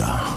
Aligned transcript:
Africa. 0.00 0.33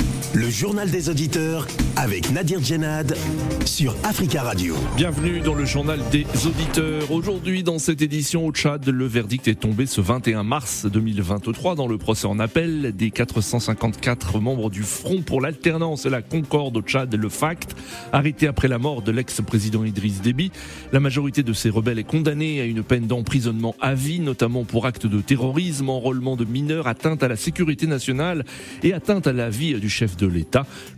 Journal 0.58 0.90
des 0.90 1.08
auditeurs 1.08 1.68
avec 1.98 2.32
Nadir 2.32 2.60
Djenad 2.64 3.16
sur 3.64 3.96
Africa 4.04 4.42
Radio. 4.42 4.74
Bienvenue 4.96 5.40
dans 5.40 5.54
le 5.54 5.66
journal 5.66 6.00
des 6.12 6.26
auditeurs. 6.48 7.12
Aujourd'hui, 7.12 7.62
dans 7.62 7.78
cette 7.78 8.02
édition 8.02 8.48
au 8.48 8.52
Tchad, 8.52 8.90
le 8.90 9.06
verdict 9.06 9.48
est 9.48 9.60
tombé 9.60 9.86
ce 9.86 10.02
21 10.02 10.42
mars 10.42 10.88
2023 10.88 11.76
dans 11.76 11.88
le 11.88 12.00
procès 12.00 12.26
en 12.26 12.40
appel 12.40 12.96
des 12.96 13.12
454 13.12 14.40
membres 14.40 14.72
du 14.72 14.82
Front 14.82 15.22
pour 15.22 15.42
l'alternance 15.42 16.08
et 16.08 16.10
la 16.10 16.24
concorde 16.24 16.76
au 16.78 16.82
Tchad, 16.82 17.14
le 17.14 17.30
FACT, 17.30 17.76
arrêtés 18.12 18.48
après 18.48 18.68
la 18.68 18.80
mort 18.80 19.04
de 19.04 19.12
l'ex-président 19.12 19.84
Idriss 19.84 20.22
Déby. 20.22 20.52
La 20.92 21.00
majorité 21.00 21.44
de 21.44 21.54
ces 21.54 21.70
rebelles 21.70 22.00
est 22.00 22.04
condamnée 22.04 22.62
à 22.62 22.66
une 22.66 22.82
peine 22.82 23.06
d'emprisonnement 23.06 23.76
à 23.80 23.94
vie, 23.94 24.22
notamment 24.22 24.64
pour 24.64 24.88
actes 24.88 25.06
de 25.06 25.22
terrorisme, 25.22 25.90
enrôlement 25.90 26.36
de 26.36 26.46
mineurs, 26.46 26.88
atteinte 26.88 27.22
à 27.22 27.28
la 27.28 27.36
sécurité 27.36 27.86
nationale 27.86 28.44
et 28.82 28.94
atteinte 28.94 29.28
à 29.28 29.34
la 29.34 29.52
vie 29.52 29.80
du 29.80 29.90
chef 29.90 30.18
de 30.18 30.26
l'État. 30.26 30.47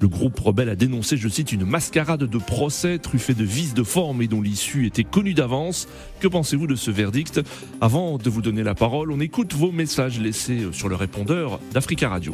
Le 0.02 0.08
groupe 0.08 0.40
rebelle 0.40 0.70
a 0.70 0.76
dénoncé, 0.76 1.18
je 1.18 1.28
cite, 1.28 1.52
une 1.52 1.66
mascarade 1.66 2.24
de 2.24 2.38
procès 2.38 3.00
truffée 3.00 3.34
de 3.34 3.44
vices 3.44 3.74
de 3.74 3.84
forme 3.84 4.22
et 4.22 4.28
dont 4.28 4.42
l'issue 4.42 4.86
était 4.86 5.04
connue 5.04 5.34
d'avance. 5.34 5.88
Que 6.20 6.28
pensez-vous 6.28 6.68
de 6.68 6.76
ce 6.76 6.92
verdict? 6.92 7.42
Avant 7.82 8.18
de 8.18 8.30
vous 8.30 8.42
donner 8.42 8.64
la 8.64 8.76
parole, 8.76 9.12
on 9.12 9.20
écoute 9.20 9.54
vos 9.54 9.72
messages 9.72 10.20
laissés 10.20 10.68
sur 10.72 10.90
le 10.90 10.96
répondeur 10.96 11.60
d'Africa 11.74 12.10
Radio. 12.10 12.32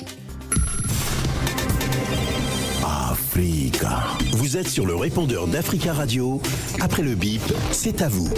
Africa. 2.84 4.04
Vous 4.32 4.58
êtes 4.58 4.68
sur 4.68 4.86
le 4.86 4.96
répondeur 4.96 5.48
d'Africa 5.48 5.94
Radio. 5.94 6.42
Après 6.82 7.04
le 7.04 7.16
bip, 7.16 7.42
c'est 7.72 8.02
à 8.02 8.08
vous. 8.08 8.30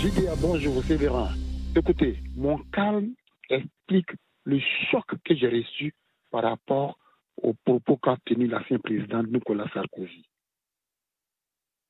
Julia, 0.00 0.34
bonjour, 0.40 0.82
c'est 0.86 0.96
Véran. 0.96 1.28
Écoutez, 1.76 2.18
mon 2.36 2.58
calme 2.72 3.10
explique 3.50 4.10
le 4.44 4.58
choc 4.90 5.04
que 5.24 5.36
j'ai 5.36 5.48
reçu 5.48 5.94
par 6.30 6.42
rapport 6.42 6.96
aux 7.42 7.54
propos 7.54 7.96
qu'a 7.96 8.16
tenu 8.24 8.46
l'ancien 8.46 8.78
président 8.78 9.22
Nicolas 9.22 9.68
Sarkozy. 9.72 10.24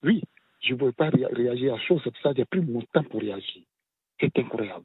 Oui, 0.02 0.22
je 0.60 0.72
ne 0.74 0.78
pouvais 0.78 0.92
pas 0.92 1.10
ré- 1.10 1.26
réagir 1.26 1.74
à 1.74 1.78
chose, 1.80 2.00
c'est 2.04 2.10
pour 2.10 2.20
ça 2.22 2.30
que 2.30 2.38
j'ai 2.38 2.44
pris 2.44 2.60
mon 2.60 2.80
temps 2.82 3.04
pour 3.04 3.20
réagir. 3.20 3.62
C'est 4.18 4.36
incroyable. 4.38 4.84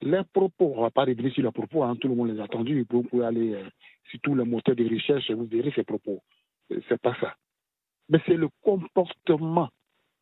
Les 0.00 0.22
propos, 0.32 0.72
on 0.74 0.76
ne 0.78 0.82
va 0.82 0.90
pas 0.90 1.04
revenir 1.04 1.32
sur 1.32 1.44
les 1.44 1.52
propos, 1.52 1.84
hein, 1.84 1.94
tout 1.96 2.08
le 2.08 2.14
monde 2.16 2.30
les 2.32 2.40
a 2.40 2.44
entendus, 2.44 2.84
vous 2.90 3.04
pouvez 3.04 3.24
aller 3.24 3.54
euh, 3.54 3.68
sur 4.10 4.20
tous 4.20 4.34
les 4.34 4.44
moteurs 4.44 4.74
de 4.74 4.84
recherche 4.88 5.30
et 5.30 5.34
vous 5.34 5.46
verrez 5.46 5.70
ces 5.74 5.84
propos. 5.84 6.22
Euh, 6.72 6.80
C'est 6.88 7.00
pas 7.00 7.16
ça. 7.20 7.36
Mais 8.08 8.18
c'est 8.26 8.36
le 8.36 8.48
comportement, 8.62 9.68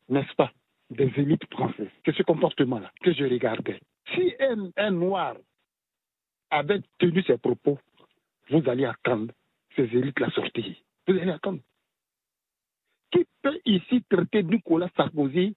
n'est-ce 0.07 0.33
pas, 0.35 0.51
des 0.91 1.11
élites 1.17 1.51
françaises. 1.51 1.89
C'est 2.05 2.15
ce 2.15 2.21
comportement-là 2.23 2.91
que 3.01 3.11
je 3.11 3.23
regardais. 3.23 3.79
Si 4.13 4.33
un, 4.39 4.69
un 4.77 4.91
noir 4.91 5.35
avait 6.51 6.81
tenu 6.99 7.23
ses 7.23 7.37
propos, 7.39 7.79
vous 8.49 8.67
allez 8.69 8.85
attendre 8.85 9.33
ces 9.75 9.83
élites 9.83 10.19
la 10.19 10.29
sortir. 10.31 10.75
Vous 11.07 11.17
allez 11.17 11.31
attendre. 11.31 11.59
Qui 13.11 13.25
peut 13.41 13.59
ici 13.65 14.03
traiter 14.09 14.43
Nicolas 14.43 14.89
Sarkozy, 14.95 15.55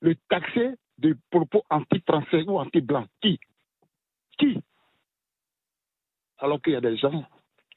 le 0.00 0.14
taxer 0.28 0.74
de 0.98 1.16
propos 1.30 1.64
anti-français 1.70 2.42
ou 2.46 2.58
anti-blancs 2.58 3.08
Qui? 3.20 3.38
Qui? 4.38 4.60
Alors 6.38 6.62
qu'il 6.62 6.74
y 6.74 6.76
a 6.76 6.80
des 6.80 6.96
gens 6.96 7.26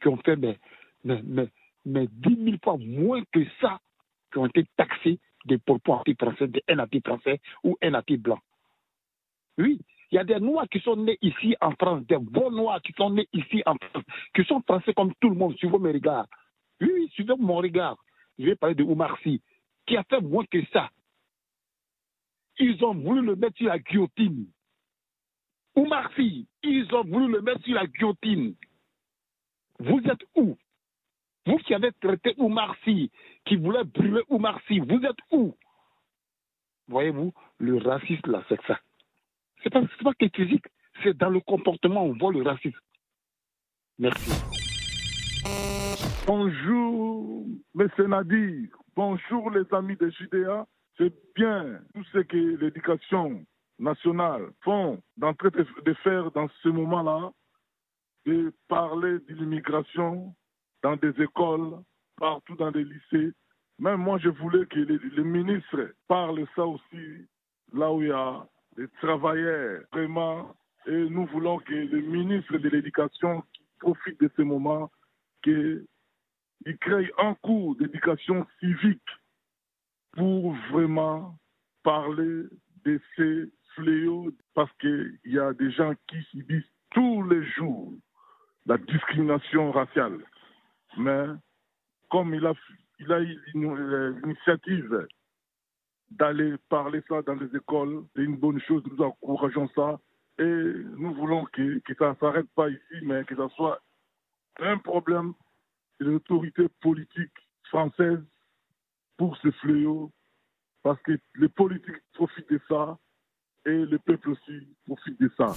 qui 0.02 0.08
ont 0.08 0.18
fait 0.18 0.36
mais, 0.36 0.60
mais, 1.04 1.22
mais, 1.23 1.48
mais 1.86 2.08
10 2.08 2.44
000 2.44 2.58
fois 2.64 2.78
moins 2.78 3.23
que 3.32 3.44
ça, 3.60 3.80
qui 4.32 4.38
ont 4.38 4.45
été 4.45 4.66
taxés 4.78 5.20
de 5.45 5.58
propos 5.58 5.94
anti-français, 5.94 6.48
de 6.48 6.62
un 6.68 6.80
anti-français 6.80 7.40
ou 7.64 7.78
un 7.82 7.94
anti-blanc. 7.95 8.40
Oui, 9.58 9.82
il 10.12 10.16
y 10.16 10.20
a 10.20 10.23
des 10.26 10.40
Noirs 10.40 10.67
qui 10.70 10.80
sont 10.81 10.98
nés 10.98 11.17
ici 11.22 11.56
en 11.62 11.72
France, 11.72 12.06
des 12.06 12.17
bons 12.17 12.52
Noirs 12.52 12.81
qui 12.81 12.92
sont 12.94 13.12
nés 13.12 13.30
ici 13.31 13.64
en 13.66 13.76
France, 13.76 14.04
qui 14.36 14.44
sont 14.44 14.62
français 14.62 14.94
comme 14.94 15.14
tout 15.22 15.30
le 15.30 15.36
monde, 15.36 15.56
suivez 15.58 15.80
mes 15.80 15.94
regards. 15.94 16.28
Oui, 16.81 16.90
oui, 16.94 17.09
suivez 17.14 17.36
mon 17.38 17.58
regard. 17.58 17.98
Je 18.38 18.45
vais 18.45 18.55
parler 18.55 18.76
de 18.76 18.83
Oumar 18.83 19.17
Sy, 19.22 19.42
qui 19.86 19.95
a 19.95 20.04
fait 20.04 20.20
moins 20.20 20.45
que 20.45 20.64
ça. 20.73 20.89
Ils 22.60 22.83
ont 22.83 22.94
voulu 22.94 23.22
le 23.22 23.36
mettre 23.36 23.58
sur 23.58 23.67
la 23.67 23.80
guillotine. 23.80 24.48
Oumar 25.76 26.11
Sy, 26.16 26.45
ils 26.64 26.93
ont 26.93 27.05
voulu 27.05 27.32
le 27.32 27.42
mettre 27.42 27.64
sur 27.64 27.76
la 27.76 27.88
guillotine. 27.88 28.55
Vous 29.80 29.99
êtes 29.99 30.26
où? 30.36 30.58
Vous 31.45 31.58
qui 31.60 31.73
avez 31.73 31.92
traité 31.93 32.36
Oumar 32.38 32.76
Sy, 32.83 33.10
qui 33.45 33.55
voulait 33.55 33.86
brûler 33.86 34.22
Oumar 34.30 34.60
Sy, 34.67 34.80
vous 34.80 35.02
êtes 35.05 35.22
où? 35.32 35.55
Voyez-vous, 36.89 37.33
le 37.60 37.78
racisme, 37.78 38.32
là, 38.32 38.43
c'est 38.49 38.61
ça. 38.64 38.78
C'est 39.64 39.70
pas, 39.70 39.82
c'est 39.82 40.04
pas 40.04 40.14
que 40.14 40.27
physique, 40.33 40.66
c'est 41.04 41.17
dans 41.17 41.30
le 41.30 41.39
comportement, 41.39 42.04
on 42.04 42.14
voit 42.14 42.33
le 42.33 42.42
racisme. 42.44 42.80
Merci. 43.99 44.32
Bonjour, 46.26 47.45
M. 47.80 47.89
Nadir. 48.08 48.70
Bonjour, 48.95 49.52
les 49.52 49.66
amis 49.73 49.95
de 49.95 50.10
Judéa. 50.10 50.66
C'est 50.98 51.14
bien 51.36 51.80
tout 51.94 52.04
ce 52.11 52.20
que 52.20 52.58
l'éducation 52.58 53.44
nationale 53.80 54.52
font 54.64 55.02
d'entrer 55.17 55.49
de, 55.52 55.93
faire 56.04 56.32
dans 56.32 56.48
ce 56.61 56.70
moment-là, 56.70 57.32
de 58.26 58.54
parler 58.67 59.20
de 59.28 59.33
l'immigration 59.33 60.33
dans 60.83 60.95
des 60.95 61.14
écoles, 61.22 61.82
partout 62.17 62.55
dans 62.55 62.72
des 62.72 62.83
lycées. 62.83 63.33
Même 63.80 64.02
moi, 64.02 64.20
je 64.20 64.30
voulais 64.30 64.66
que 64.66 64.80
les, 64.80 64.99
les 65.16 65.23
ministres 65.23 65.93
parlent 66.08 66.45
ça 66.55 66.66
aussi, 66.66 67.28
là 67.73 67.92
où 67.92 68.02
il 68.02 68.10
y 68.10 68.11
a 68.11 68.45
des 68.77 68.87
travailleurs, 69.02 69.82
vraiment. 69.92 70.55
Et 70.87 71.09
nous 71.09 71.26
voulons 71.27 71.59
que 71.59 71.73
le 71.73 72.02
ministre 72.02 72.58
de 72.58 72.70
l'Éducation 72.70 73.43
profite 73.80 74.20
de 74.20 74.30
ce 74.36 74.42
moment, 74.42 74.92
qu'il 75.43 75.86
crée 76.80 77.11
un 77.17 77.36
cours 77.36 77.76
d'éducation 77.76 78.45
civique 78.60 79.02
pour 80.14 80.54
vraiment 80.71 81.37
parler 81.83 82.45
de 82.86 82.99
ces 83.15 83.52
fléaux, 83.76 84.31
parce 84.54 84.71
qu'il 84.80 85.20
y 85.26 85.39
a 85.39 85.54
des 85.54 85.71
gens 85.71 85.93
qui 86.08 86.21
subissent 86.31 86.64
tous 86.92 87.23
les 87.23 87.43
jours 87.43 87.93
la 88.65 88.77
discrimination 88.77 89.71
raciale. 89.71 90.20
Mais 90.98 91.26
comme 92.10 92.33
il 92.36 92.45
a, 92.45 92.54
il 92.99 93.11
a 93.11 93.20
l'initiative 93.20 95.08
d'aller 96.11 96.55
parler 96.70 97.02
ça 97.08 97.22
dans 97.22 97.36
les 97.36 97.55
écoles, 97.55 98.04
c'est 98.16 98.23
une 98.23 98.38
bonne 98.38 98.60
chose, 98.61 98.83
nous 98.92 99.04
encourageons 99.04 99.70
ça. 99.76 99.99
Et 100.39 100.44
nous 100.98 101.14
voulons 101.14 101.45
que, 101.45 101.80
que 101.80 101.94
ça 101.95 102.10
ne 102.10 102.16
s'arrête 102.16 102.49
pas 102.55 102.70
ici, 102.70 103.04
mais 103.04 103.23
que 103.26 103.36
ça 103.36 103.48
soit 103.55 103.82
un 104.60 104.77
problème 104.77 105.33
de 105.99 106.05
l'autorité 106.05 106.67
politique 106.82 107.32
française 107.66 108.23
pour 109.17 109.38
ce 109.38 109.52
fléau, 109.52 110.11
parce 110.83 111.02
que 111.04 111.14
les 111.36 111.49
politiques 111.49 112.02
profitent 112.14 112.52
de 112.52 112.60
ça 112.67 112.98
et 113.66 113.86
le 113.86 113.99
peuple 113.99 114.32
aussi 114.32 114.76
profite 114.86 115.20
de 115.22 115.32
ça. 115.38 115.54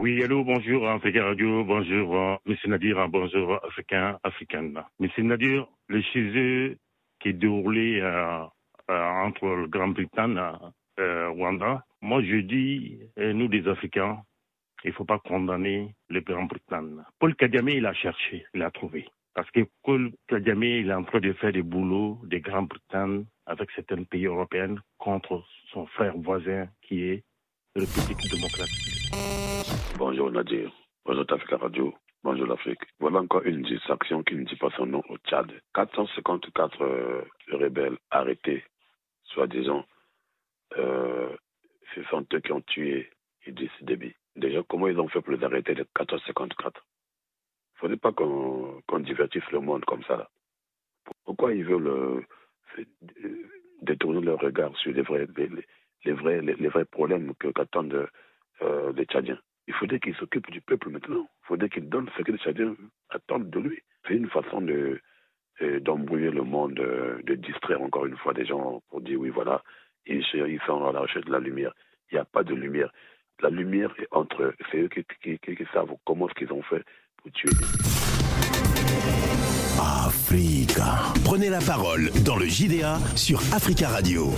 Oui, 0.00 0.22
allô, 0.24 0.44
bonjour 0.44 0.88
Africa 0.88 1.24
Radio, 1.24 1.64
bonjour 1.64 2.16
euh, 2.16 2.36
Monsieur 2.46 2.68
Nadir, 2.68 2.98
euh, 2.98 3.06
bonjour 3.06 3.64
Africain, 3.64 4.18
Africaine. 4.24 4.82
Monsieur 4.98 5.22
Nadir, 5.22 5.68
le 5.88 6.02
sujet 6.02 6.78
qui 7.24 7.30
est 7.30 7.32
déroulé 7.32 8.00
euh, 8.02 8.44
euh, 8.90 9.08
entre 9.24 9.46
le 9.46 9.66
Grande-Bretagne 9.66 10.38
et 10.98 11.00
euh, 11.00 11.30
Rwanda, 11.30 11.82
moi 12.02 12.22
je 12.22 12.36
dis, 12.36 13.00
nous 13.16 13.48
les 13.48 13.66
Africains, 13.66 14.18
il 14.84 14.90
ne 14.90 14.92
faut 14.92 15.06
pas 15.06 15.18
condamner 15.18 15.94
le 16.10 16.20
Grande-Bretagne. 16.20 17.02
Paul 17.18 17.34
Kagame, 17.34 17.70
il 17.70 17.86
a 17.86 17.94
cherché, 17.94 18.44
il 18.52 18.62
a 18.62 18.70
trouvé. 18.70 19.08
Parce 19.34 19.50
que 19.52 19.60
Paul 19.82 20.12
Kagame, 20.28 20.64
il 20.64 20.90
est 20.90 20.94
en 20.94 21.02
train 21.02 21.20
de 21.20 21.32
faire 21.32 21.52
des 21.52 21.62
boulots 21.62 22.20
de 22.24 22.36
Grande-Bretagne 22.38 23.24
avec 23.46 23.70
certains 23.70 24.04
pays 24.04 24.26
européens 24.26 24.76
contre 24.98 25.42
son 25.72 25.86
frère 25.86 26.16
voisin 26.18 26.68
qui 26.82 27.04
est 27.04 27.24
République 27.74 28.30
démocratique. 28.30 29.10
Bonjour 29.96 30.30
Nadir, 30.30 30.70
bonjour 31.06 31.24
Africa 31.30 31.56
Radio, 31.56 31.94
bonjour 32.24 32.46
l'Afrique. 32.46 32.80
Voilà 32.98 33.20
encore 33.20 33.42
une 33.44 33.62
distraction 33.62 34.22
qui 34.22 34.34
ne 34.34 34.44
dit 34.44 34.56
pas 34.56 34.70
son 34.76 34.86
nom 34.86 35.02
au 35.10 35.18
Tchad. 35.18 35.52
454 35.74 36.82
euh, 36.82 37.22
rebelles 37.52 37.98
arrêtés, 38.10 38.64
soi-disant. 39.24 39.84
Euh, 40.78 41.28
ce 41.94 42.38
qui 42.38 42.52
ont 42.52 42.60
tué 42.62 43.10
Idriss 43.46 43.70
Déby. 43.82 44.14
Déjà, 44.34 44.62
comment 44.68 44.88
ils 44.88 44.98
ont 44.98 45.08
fait 45.08 45.20
pour 45.20 45.32
les 45.34 45.44
arrêter 45.44 45.74
les 45.74 45.84
454 45.94 46.80
Il 46.82 47.74
ne 47.76 47.78
faudrait 47.80 47.96
pas 47.98 48.12
qu'on 48.12 48.98
divertisse 49.00 49.48
le 49.52 49.60
monde 49.60 49.84
comme 49.84 50.02
ça. 50.04 50.28
Pourquoi 51.24 51.54
ils 51.54 51.64
veulent 51.64 51.86
euh, 51.86 52.20
euh, 52.78 53.48
détourner 53.82 54.22
leur 54.22 54.40
regard 54.40 54.76
sur 54.78 54.92
les 54.92 55.02
vrais, 55.02 55.28
les, 55.36 55.48
les- 56.04 56.12
vrais, 56.12 56.40
les, 56.40 56.54
vrais 56.68 56.84
problèmes 56.86 57.32
qu'attendent 57.36 58.08
les 58.96 59.04
Tchadiens? 59.04 59.40
Il 59.66 59.74
faudrait 59.74 60.00
qu'il 60.00 60.14
s'occupe 60.16 60.50
du 60.50 60.60
peuple 60.60 60.90
maintenant. 60.90 61.26
Il 61.44 61.46
faudrait 61.46 61.68
qu'il 61.68 61.88
donne 61.88 62.08
ce 62.16 62.22
que 62.22 62.36
Tchadiens 62.36 62.76
attendent 63.10 63.50
de 63.50 63.60
lui. 63.60 63.78
C'est 64.06 64.14
une 64.14 64.28
façon 64.28 64.60
de 64.60 65.00
euh, 65.62 65.80
d'embrouiller 65.80 66.30
le 66.30 66.42
monde, 66.42 66.78
euh, 66.80 67.22
de 67.22 67.34
distraire 67.34 67.80
encore 67.80 68.06
une 68.06 68.16
fois 68.16 68.34
des 68.34 68.44
gens 68.44 68.82
pour 68.90 69.00
dire 69.00 69.20
oui, 69.20 69.30
voilà, 69.30 69.62
ils, 70.06 70.24
ils 70.34 70.60
sont 70.66 70.84
à 70.84 70.92
la 70.92 71.00
recherche 71.00 71.24
de 71.26 71.32
la 71.32 71.38
lumière. 71.38 71.72
Il 72.10 72.14
n'y 72.14 72.20
a 72.20 72.24
pas 72.24 72.42
de 72.42 72.54
lumière. 72.54 72.90
la 73.40 73.50
lumière 73.50 73.94
est 73.98 74.08
entre 74.10 74.42
eux. 74.42 74.54
C'est 74.70 74.78
eux 74.78 74.88
qui, 74.88 75.04
qui, 75.22 75.38
qui, 75.38 75.56
qui 75.56 75.64
savent 75.72 75.94
comment 76.04 76.28
ce 76.28 76.34
qu'ils 76.34 76.52
ont 76.52 76.62
fait 76.62 76.82
pour 77.16 77.30
tuer. 77.32 77.50
Africa. 79.80 81.12
Prenez 81.24 81.50
la 81.50 81.60
parole 81.60 82.10
dans 82.24 82.36
le 82.36 82.46
JDA 82.46 82.98
sur 83.16 83.38
Africa 83.54 83.88
Radio. 83.88 84.30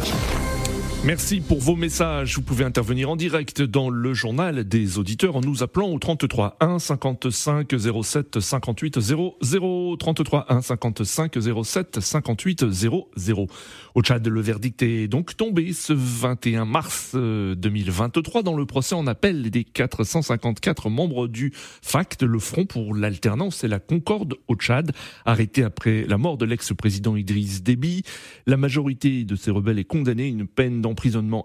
Merci 1.06 1.40
pour 1.40 1.60
vos 1.60 1.76
messages. 1.76 2.34
Vous 2.34 2.42
pouvez 2.42 2.64
intervenir 2.64 3.08
en 3.08 3.14
direct 3.14 3.62
dans 3.62 3.90
le 3.90 4.12
journal 4.12 4.64
des 4.64 4.98
auditeurs 4.98 5.36
en 5.36 5.40
nous 5.40 5.62
appelant 5.62 5.88
au 5.88 6.00
33 6.00 6.56
1 6.58 6.80
55 6.80 7.72
07 8.02 8.40
58 8.40 8.98
00 8.98 9.96
33 9.98 10.46
1 10.52 10.62
55 10.62 11.38
07 11.62 12.00
58 12.00 12.68
00. 12.72 13.46
Au 13.94 14.02
Tchad, 14.02 14.26
le 14.26 14.40
verdict 14.40 14.82
est 14.82 15.06
donc 15.06 15.36
tombé 15.36 15.72
ce 15.72 15.92
21 15.92 16.64
mars 16.64 17.14
2023 17.14 18.42
dans 18.42 18.56
le 18.56 18.66
procès 18.66 18.96
en 18.96 19.06
appel 19.06 19.48
des 19.48 19.62
454 19.62 20.90
membres 20.90 21.28
du 21.28 21.52
FACT, 21.82 22.24
le 22.24 22.40
Front 22.40 22.66
pour 22.66 22.96
l'alternance 22.96 23.62
et 23.62 23.68
la 23.68 23.78
concorde 23.78 24.34
au 24.48 24.56
Tchad, 24.56 24.90
arrêté 25.24 25.62
après 25.62 26.04
la 26.08 26.18
mort 26.18 26.36
de 26.36 26.46
l'ex-président 26.46 27.14
Idriss 27.14 27.62
Déby. 27.62 28.02
La 28.48 28.56
majorité 28.56 29.22
de 29.22 29.36
ces 29.36 29.52
rebelles 29.52 29.78
est 29.78 29.84
condamnée 29.84 30.24
à 30.24 30.26
une 30.26 30.48
peine 30.48 30.82
d'emprisonnement 30.82 30.95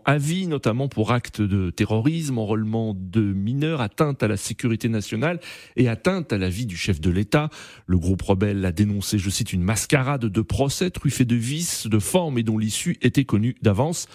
à 0.05 0.17
vie, 0.17 0.47
notamment 0.47 0.87
pour 0.87 1.11
actes 1.11 1.41
de 1.41 1.69
terrorisme, 1.69 2.37
enrôlement 2.37 2.95
de 2.97 3.21
mineurs, 3.21 3.81
atteinte 3.81 4.23
à 4.23 4.27
la 4.27 4.37
sécurité 4.37 4.89
nationale 4.89 5.39
et 5.75 5.89
atteinte 5.89 6.33
à 6.33 6.37
la 6.37 6.49
vie 6.49 6.65
du 6.65 6.77
chef 6.77 6.99
de 7.01 7.09
l'État. 7.09 7.49
Le 7.85 7.97
groupe 7.97 8.21
rebelle 8.21 8.65
a 8.65 8.71
dénoncé, 8.71 9.17
je 9.17 9.29
cite, 9.29 9.53
une 9.53 9.63
mascarade 9.63 10.25
de 10.25 10.41
procès 10.41 10.89
truffée 10.89 11.25
de 11.25 11.35
vices, 11.35 11.87
de 11.87 11.99
formes 11.99 12.37
et 12.37 12.43
dont 12.43 12.57
l'issue 12.57 12.97
était 13.01 13.25
connue 13.25 13.55
d'avance. 13.61 14.07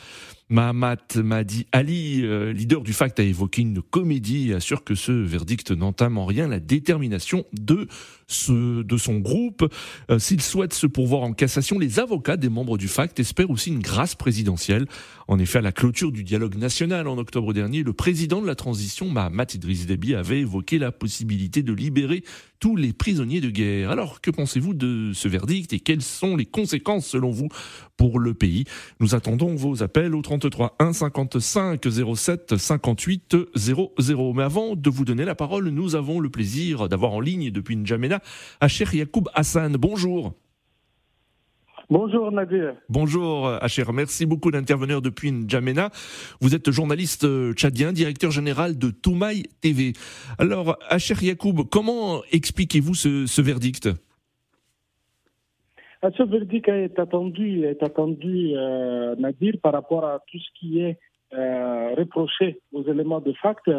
Mahamat 0.48 1.16
Mahdi 1.16 1.66
Ali, 1.72 2.20
euh, 2.22 2.52
leader 2.52 2.82
du 2.82 2.92
FACT, 2.92 3.18
a 3.18 3.24
évoqué 3.24 3.62
une 3.62 3.82
comédie 3.82 4.50
et 4.50 4.54
assure 4.54 4.84
que 4.84 4.94
ce 4.94 5.10
verdict 5.10 5.72
n'entame 5.72 6.18
en 6.18 6.24
rien 6.24 6.46
la 6.46 6.60
détermination 6.60 7.44
de, 7.52 7.88
ce, 8.28 8.82
de 8.82 8.96
son 8.96 9.18
groupe. 9.18 9.68
Euh, 10.08 10.20
S'il 10.20 10.40
souhaite 10.40 10.72
se 10.72 10.86
pourvoir 10.86 11.22
en 11.22 11.32
cassation, 11.32 11.80
les 11.80 11.98
avocats 11.98 12.36
des 12.36 12.48
membres 12.48 12.78
du 12.78 12.86
FACT 12.86 13.18
espèrent 13.18 13.50
aussi 13.50 13.70
une 13.70 13.80
grâce 13.80 14.14
présidentielle. 14.14 14.86
En 15.26 15.40
effet, 15.40 15.58
à 15.58 15.62
la 15.62 15.72
clôture 15.72 16.12
du 16.12 16.22
dialogue 16.22 16.56
national 16.56 17.08
en 17.08 17.18
octobre 17.18 17.52
dernier, 17.52 17.82
le 17.82 17.92
président 17.92 18.40
de 18.40 18.46
la 18.46 18.54
transition, 18.54 19.10
Mahamat 19.10 19.46
Idriss 19.54 19.86
Déby, 19.86 20.14
avait 20.14 20.40
évoqué 20.40 20.78
la 20.78 20.92
possibilité 20.92 21.64
de 21.64 21.72
libérer 21.72 22.22
tous 22.60 22.76
les 22.76 22.92
prisonniers 22.92 23.40
de 23.40 23.50
guerre. 23.50 23.90
Alors, 23.90 24.20
que 24.20 24.30
pensez-vous 24.30 24.74
de 24.74 25.12
ce 25.14 25.28
verdict 25.28 25.72
et 25.72 25.80
quelles 25.80 26.02
sont 26.02 26.36
les 26.36 26.46
conséquences 26.46 27.06
selon 27.06 27.30
vous 27.30 27.48
pour 27.96 28.18
le 28.18 28.34
pays? 28.34 28.64
Nous 29.00 29.14
attendons 29.14 29.54
vos 29.54 29.82
appels 29.82 30.14
au 30.14 30.22
33 30.22 30.76
1 30.78 30.92
55 30.92 31.86
07 32.14 32.56
58 32.56 33.36
00. 33.54 34.32
Mais 34.34 34.42
avant 34.42 34.76
de 34.76 34.90
vous 34.90 35.04
donner 35.04 35.24
la 35.24 35.34
parole, 35.34 35.68
nous 35.68 35.94
avons 35.94 36.20
le 36.20 36.30
plaisir 36.30 36.88
d'avoir 36.88 37.12
en 37.12 37.20
ligne 37.20 37.50
depuis 37.50 37.76
N'Djamena 37.76 38.20
Acher 38.60 38.86
Yacoub 38.92 39.28
Hassan. 39.34 39.76
Bonjour. 39.76 40.34
Bonjour 41.88 42.32
Nadir. 42.32 42.74
Bonjour 42.88 43.46
Acher, 43.46 43.84
merci 43.94 44.26
beaucoup 44.26 44.50
d'intervenir 44.50 45.00
depuis 45.00 45.30
N'Djamena. 45.30 45.90
Vous 46.40 46.56
êtes 46.56 46.72
journaliste 46.72 47.24
tchadien, 47.52 47.92
directeur 47.92 48.32
général 48.32 48.76
de 48.76 48.90
Toumaï 48.90 49.44
TV. 49.60 49.92
Alors 50.40 50.76
Acher 50.88 51.14
Yacoub, 51.22 51.62
comment 51.70 52.22
expliquez-vous 52.32 52.94
ce, 52.94 53.26
ce 53.26 53.40
verdict? 53.40 53.88
Ce 56.02 56.22
verdict 56.24 56.68
est 56.68 56.98
attendu, 56.98 57.64
est 57.64 57.82
attendu 57.84 58.52
euh, 58.56 59.14
Nadir, 59.16 59.54
par 59.62 59.72
rapport 59.72 60.04
à 60.04 60.18
tout 60.26 60.38
ce 60.38 60.58
qui 60.58 60.80
est 60.80 60.98
euh, 61.34 61.94
reproché 61.94 62.60
aux 62.72 62.82
éléments 62.82 63.20
de 63.20 63.32
fact. 63.34 63.70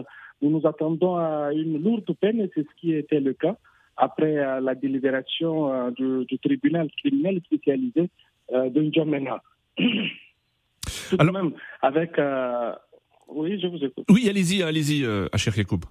Nous 0.41 0.49
nous 0.49 0.65
attendons 0.65 1.17
à 1.17 1.49
une 1.53 1.83
lourde 1.83 2.09
peine 2.21 2.39
et 2.39 2.49
c'est 2.55 2.63
ce 2.63 2.75
qui 2.79 2.93
était 2.93 3.19
le 3.19 3.33
cas 3.33 3.57
après 3.97 4.37
euh, 4.37 4.59
la 4.61 4.75
délibération 4.75 5.73
euh, 5.73 5.91
du, 5.91 6.25
du, 6.25 6.39
tribunal 6.39 6.87
criminel 6.97 7.41
spécialisé 7.45 8.09
euh, 8.53 8.69
de 8.69 8.81
N'Djamena. 8.81 9.41
Tout 9.77 11.17
Alors, 11.19 11.33
même, 11.33 11.51
avec. 11.81 12.11
oui, 13.27 13.59
je 13.59 13.67
vous 13.67 13.83
écoute. 13.83 14.05
Oui, 14.09 14.27
allez-y, 14.29 14.63
allez-y, 14.63 15.05
Acher 15.33 15.51
Yacoub. 15.55 15.81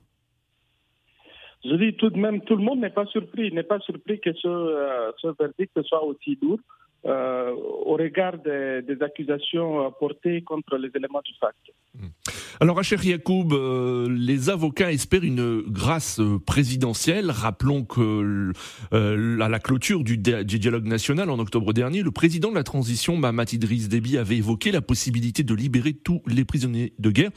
Je 1.64 1.74
dis 1.74 1.94
tout 1.96 2.10
de 2.10 2.18
même, 2.18 2.42
tout 2.42 2.56
le 2.56 2.62
monde 2.62 2.80
n'est 2.80 2.90
pas 2.90 3.06
surpris, 3.06 3.52
n'est 3.52 3.62
pas 3.62 3.80
surpris 3.80 4.20
que 4.20 4.32
ce, 4.32 5.12
ce 5.20 5.28
verdict 5.38 5.82
soit 5.82 6.04
aussi 6.04 6.38
lourd 6.40 6.60
euh, 7.06 7.52
au 7.52 7.94
regard 7.96 8.38
des, 8.38 8.96
accusations 9.00 9.86
euh, 9.86 9.90
portées 10.00 10.42
contre 10.42 10.76
les 10.76 10.88
éléments 10.94 11.20
du 11.24 11.32
fact. 11.38 11.56
Alors, 12.58 12.78
Acher 12.78 12.96
Yacoub, 12.96 13.52
euh, 13.52 14.08
les 14.10 14.50
avocats 14.50 14.90
espèrent 14.90 15.22
une 15.22 15.60
grâce 15.68 16.20
présidentielle. 16.46 17.30
Rappelons 17.30 17.84
que 17.84 18.52
à 18.92 19.48
la 19.48 19.58
clôture 19.60 20.02
du, 20.02 20.18
di- 20.18 20.44
du 20.44 20.58
dialogue 20.58 20.86
national 20.86 21.30
en 21.30 21.38
octobre 21.38 21.72
dernier, 21.72 22.02
le 22.02 22.10
président 22.10 22.50
de 22.50 22.56
la 22.56 22.64
transition, 22.64 23.16
Mahamat 23.16 23.52
Idriss 23.52 23.88
Déby, 23.88 24.18
avait 24.18 24.38
évoqué 24.38 24.72
la 24.72 24.80
possibilité 24.80 25.42
de 25.44 25.54
libérer 25.54 25.92
tous 25.92 26.22
les 26.26 26.44
prisonniers 26.44 26.92
de 26.98 27.10
guerre. 27.10 27.30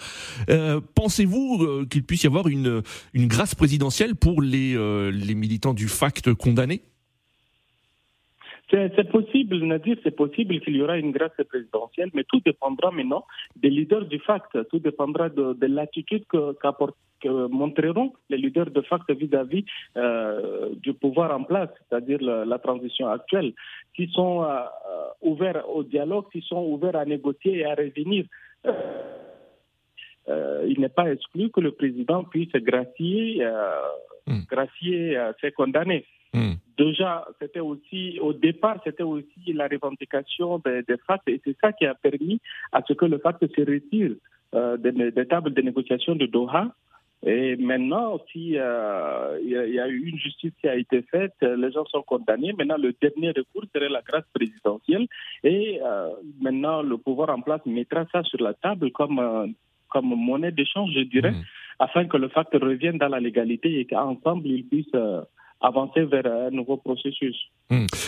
Pensez-vous 0.95 1.85
qu'il 1.89 2.03
puisse 2.03 2.23
y 2.23 2.27
avoir 2.27 2.47
une, 2.47 2.81
grâce 3.13 3.55
présidentielle 3.55 4.15
pour 4.15 4.41
les 4.41 5.35
militants 5.35 5.73
du 5.73 5.87
FACT 5.87 6.33
condamnés? 6.33 6.81
C'est 8.71 9.09
possible, 9.09 9.57
Nadir, 9.65 9.97
c'est 10.03 10.15
possible 10.15 10.59
qu'il 10.61 10.75
y 10.75 10.81
aura 10.81 10.97
une 10.97 11.11
grâce 11.11 11.31
présidentielle, 11.47 12.11
mais 12.13 12.23
tout 12.23 12.39
dépendra 12.45 12.91
maintenant 12.91 13.25
des 13.55 13.69
leaders 13.69 14.05
du 14.05 14.19
FACT. 14.19 14.69
Tout 14.69 14.79
dépendra 14.79 15.29
de, 15.29 15.53
de 15.53 15.65
l'attitude 15.65 16.25
que, 16.27 16.55
montreront 17.47 18.13
les 18.29 18.37
leaders 18.37 18.69
de 18.71 18.81
FACT 18.81 19.11
vis-à-vis 19.11 19.65
euh, 19.97 20.69
du 20.75 20.93
pouvoir 20.93 21.35
en 21.37 21.43
place, 21.43 21.69
c'est-à-dire 21.89 22.19
la, 22.21 22.45
la 22.45 22.59
transition 22.59 23.09
actuelle. 23.09 23.53
S'ils 23.95 24.11
sont 24.11 24.43
euh, 24.43 24.47
euh, 24.47 25.07
ouverts 25.21 25.67
au 25.69 25.83
dialogue, 25.83 26.25
s'ils 26.31 26.43
sont 26.43 26.63
ouverts 26.63 26.95
à 26.95 27.05
négocier 27.05 27.57
et 27.57 27.65
à 27.65 27.73
revenir. 27.75 28.25
euh, 30.27 30.65
il 30.67 30.79
n'est 30.79 30.89
pas 30.89 31.11
exclu 31.11 31.49
que 31.49 31.59
le 31.59 31.71
président 31.71 32.23
puisse 32.23 32.51
gracier, 32.53 33.43
Hmm. 34.27 34.41
gracier 34.47 35.17
ses 35.41 35.51
condamnés. 35.51 36.05
Hmm. 36.33 36.53
Déjà, 36.77 37.25
c'était 37.41 37.59
aussi, 37.59 38.19
au 38.21 38.33
départ, 38.33 38.77
c'était 38.83 39.03
aussi 39.03 39.51
la 39.53 39.67
revendication 39.67 40.59
des, 40.59 40.83
des 40.83 40.97
FACT 41.07 41.27
et 41.27 41.41
c'est 41.43 41.57
ça 41.59 41.73
qui 41.73 41.85
a 41.85 41.95
permis 41.95 42.39
à 42.71 42.81
ce 42.87 42.93
que 42.93 43.05
le 43.05 43.17
FACT 43.17 43.47
se 43.55 43.61
retire 43.61 44.11
euh, 44.53 44.77
des, 44.77 44.91
des 45.11 45.25
tables 45.25 45.53
de 45.53 45.61
négociation 45.61 46.15
de 46.15 46.25
Doha. 46.27 46.73
Et 47.25 47.57
maintenant, 47.57 48.17
si 48.31 48.57
euh, 48.57 49.37
il 49.43 49.49
y, 49.49 49.57
a- 49.57 49.65
il 49.67 49.73
y 49.73 49.79
a 49.79 49.89
eu 49.89 50.03
une 50.05 50.17
justice 50.17 50.53
qui 50.61 50.69
a 50.69 50.75
été 50.75 51.01
faite, 51.01 51.33
les 51.41 51.71
gens 51.71 51.83
sont 51.85 52.01
condamnés. 52.03 52.53
Maintenant, 52.53 52.77
le 52.77 52.93
dernier 53.01 53.29
recours 53.31 53.65
serait 53.75 53.89
la 53.89 54.01
grâce 54.01 54.23
présidentielle. 54.33 55.05
Et 55.43 55.79
euh, 55.83 56.09
maintenant, 56.39 56.81
le 56.81 56.97
pouvoir 56.97 57.29
en 57.31 57.41
place 57.41 57.65
mettra 57.65 58.05
ça 58.13 58.23
sur 58.23 58.41
la 58.41 58.53
table 58.53 58.91
comme, 58.91 59.53
comme 59.89 60.05
monnaie 60.15 60.53
d'échange, 60.53 60.91
je 60.95 61.01
dirais, 61.01 61.31
Mhm. 61.31 61.43
afin 61.79 62.05
que 62.05 62.15
le 62.17 62.29
FACT 62.29 62.53
revienne 62.53 62.97
dans 62.99 63.09
la 63.09 63.19
légalité 63.19 63.79
et 63.81 63.85
qu'ensemble, 63.85 64.47
ils 64.47 64.63
puissent 64.65 64.95
avancer 65.61 66.05
vers 66.05 66.25
un 66.25 66.51
nouveau 66.51 66.77
processus. 66.77 67.35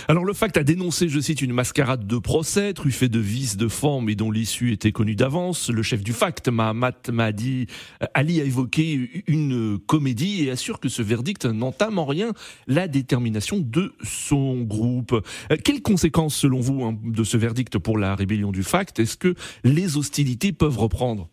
Alors 0.08 0.26
le 0.26 0.34
FACT 0.34 0.58
a 0.58 0.64
dénoncé, 0.64 1.10
je 1.10 1.20
cite, 1.20 1.42
une 1.42 1.54
mascarade 1.54 2.08
de 2.08 2.18
procès, 2.18 2.74
truffée 2.74 3.10
de 3.10 3.20
vices, 3.20 3.58
de 3.58 3.68
forme 3.68 4.10
et 4.10 4.16
dont 4.16 4.32
l'issue 4.32 4.72
était 4.72 4.92
connue 4.92 5.16
d'avance. 5.16 5.70
Le 5.70 5.84
chef 5.84 6.04
du 6.04 6.14
FACT, 6.14 6.50
Mahamat 6.50 7.12
Mahdi 7.12 7.68
Ali, 8.14 8.42
a 8.42 8.44
évoqué 8.44 9.24
une 9.28 9.78
comédie 9.80 10.46
et 10.46 10.52
assure 10.52 10.80
que 10.80 10.90
ce 10.90 11.02
verdict 11.02 11.46
n'entame 11.46 12.00
en 12.00 12.06
rien 12.06 12.32
la 12.68 12.88
détermination 12.88 13.60
de 13.60 13.94
son 14.04 14.62
groupe. 14.62 15.14
Euh, 15.52 15.58
Quelles 15.64 15.82
conséquences, 15.82 16.36
selon 16.36 16.60
vous, 16.60 16.84
hein, 16.84 16.98
de 17.04 17.24
ce 17.24 17.38
verdict 17.38 17.78
pour 17.78 17.98
la 17.98 18.16
rébellion 18.16 18.52
du 18.52 18.64
FACT 18.64 19.00
Est-ce 19.00 19.18
que 19.18 19.36
les 19.64 19.98
hostilités 19.98 20.54
peuvent 20.54 20.78
reprendre? 20.78 21.30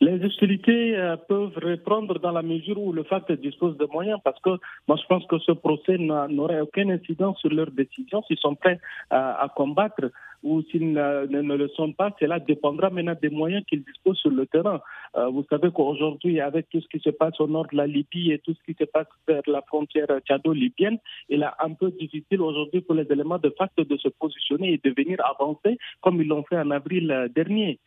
Les 0.00 0.24
hostilités 0.24 0.96
euh, 0.96 1.16
peuvent 1.16 1.56
reprendre 1.56 2.18
dans 2.20 2.30
la 2.30 2.42
mesure 2.42 2.78
où 2.80 2.92
le 2.92 3.02
FACT 3.02 3.32
dispose 3.32 3.76
de 3.78 3.86
moyens, 3.86 4.20
parce 4.22 4.40
que 4.40 4.50
moi 4.86 4.96
je 4.96 5.06
pense 5.08 5.26
que 5.26 5.38
ce 5.40 5.52
procès 5.52 5.98
n'a- 5.98 6.28
n'aurait 6.28 6.60
aucune 6.60 6.92
incidence 6.92 7.38
sur 7.40 7.50
leurs 7.50 7.72
décisions. 7.72 8.22
S'ils 8.22 8.38
sont 8.38 8.54
prêts 8.54 8.78
à 9.10 9.48
combattre 9.56 10.10
ou 10.48 10.62
s'ils 10.68 10.92
ne, 10.92 11.56
le 11.62 11.68
sont 11.78 11.92
pas, 12.00 12.10
cela 12.20 12.38
dépendra 12.50 12.88
maintenant 12.90 13.16
des 13.20 13.32
moyens 13.40 13.62
qu'ils 13.68 13.84
disposent 13.90 14.18
sur 14.24 14.30
le 14.40 14.46
terrain. 14.54 14.80
Euh, 15.16 15.26
vous 15.34 15.44
savez 15.50 15.68
qu'aujourd'hui, 15.76 16.34
avec 16.40 16.64
tout 16.70 16.80
ce 16.84 16.88
qui 16.92 17.00
se 17.06 17.10
passe 17.20 17.38
au 17.40 17.48
nord 17.54 17.66
de 17.72 17.76
la 17.76 17.86
Libye 17.86 18.32
et 18.32 18.38
tout 18.44 18.54
ce 18.58 18.62
qui 18.66 18.74
se 18.80 18.84
passe 18.94 19.06
vers 19.28 19.42
la 19.46 19.62
frontière 19.70 20.06
tchado-libyenne, 20.26 20.98
il 21.28 21.42
est 21.42 21.54
un 21.68 21.72
peu 21.80 21.90
difficile 22.02 22.40
aujourd'hui 22.48 22.80
pour 22.80 22.94
les 23.00 23.06
éléments 23.14 23.38
de 23.46 23.50
FACT 23.58 23.78
de 23.92 23.96
se 24.04 24.08
positionner 24.22 24.68
et 24.74 24.80
de 24.86 24.90
venir 25.00 25.18
avancer 25.32 25.72
comme 26.02 26.20
ils 26.22 26.28
l'ont 26.28 26.44
fait 26.50 26.58
en 26.58 26.70
avril 26.70 27.10
euh, 27.10 27.28
dernier. 27.40 27.78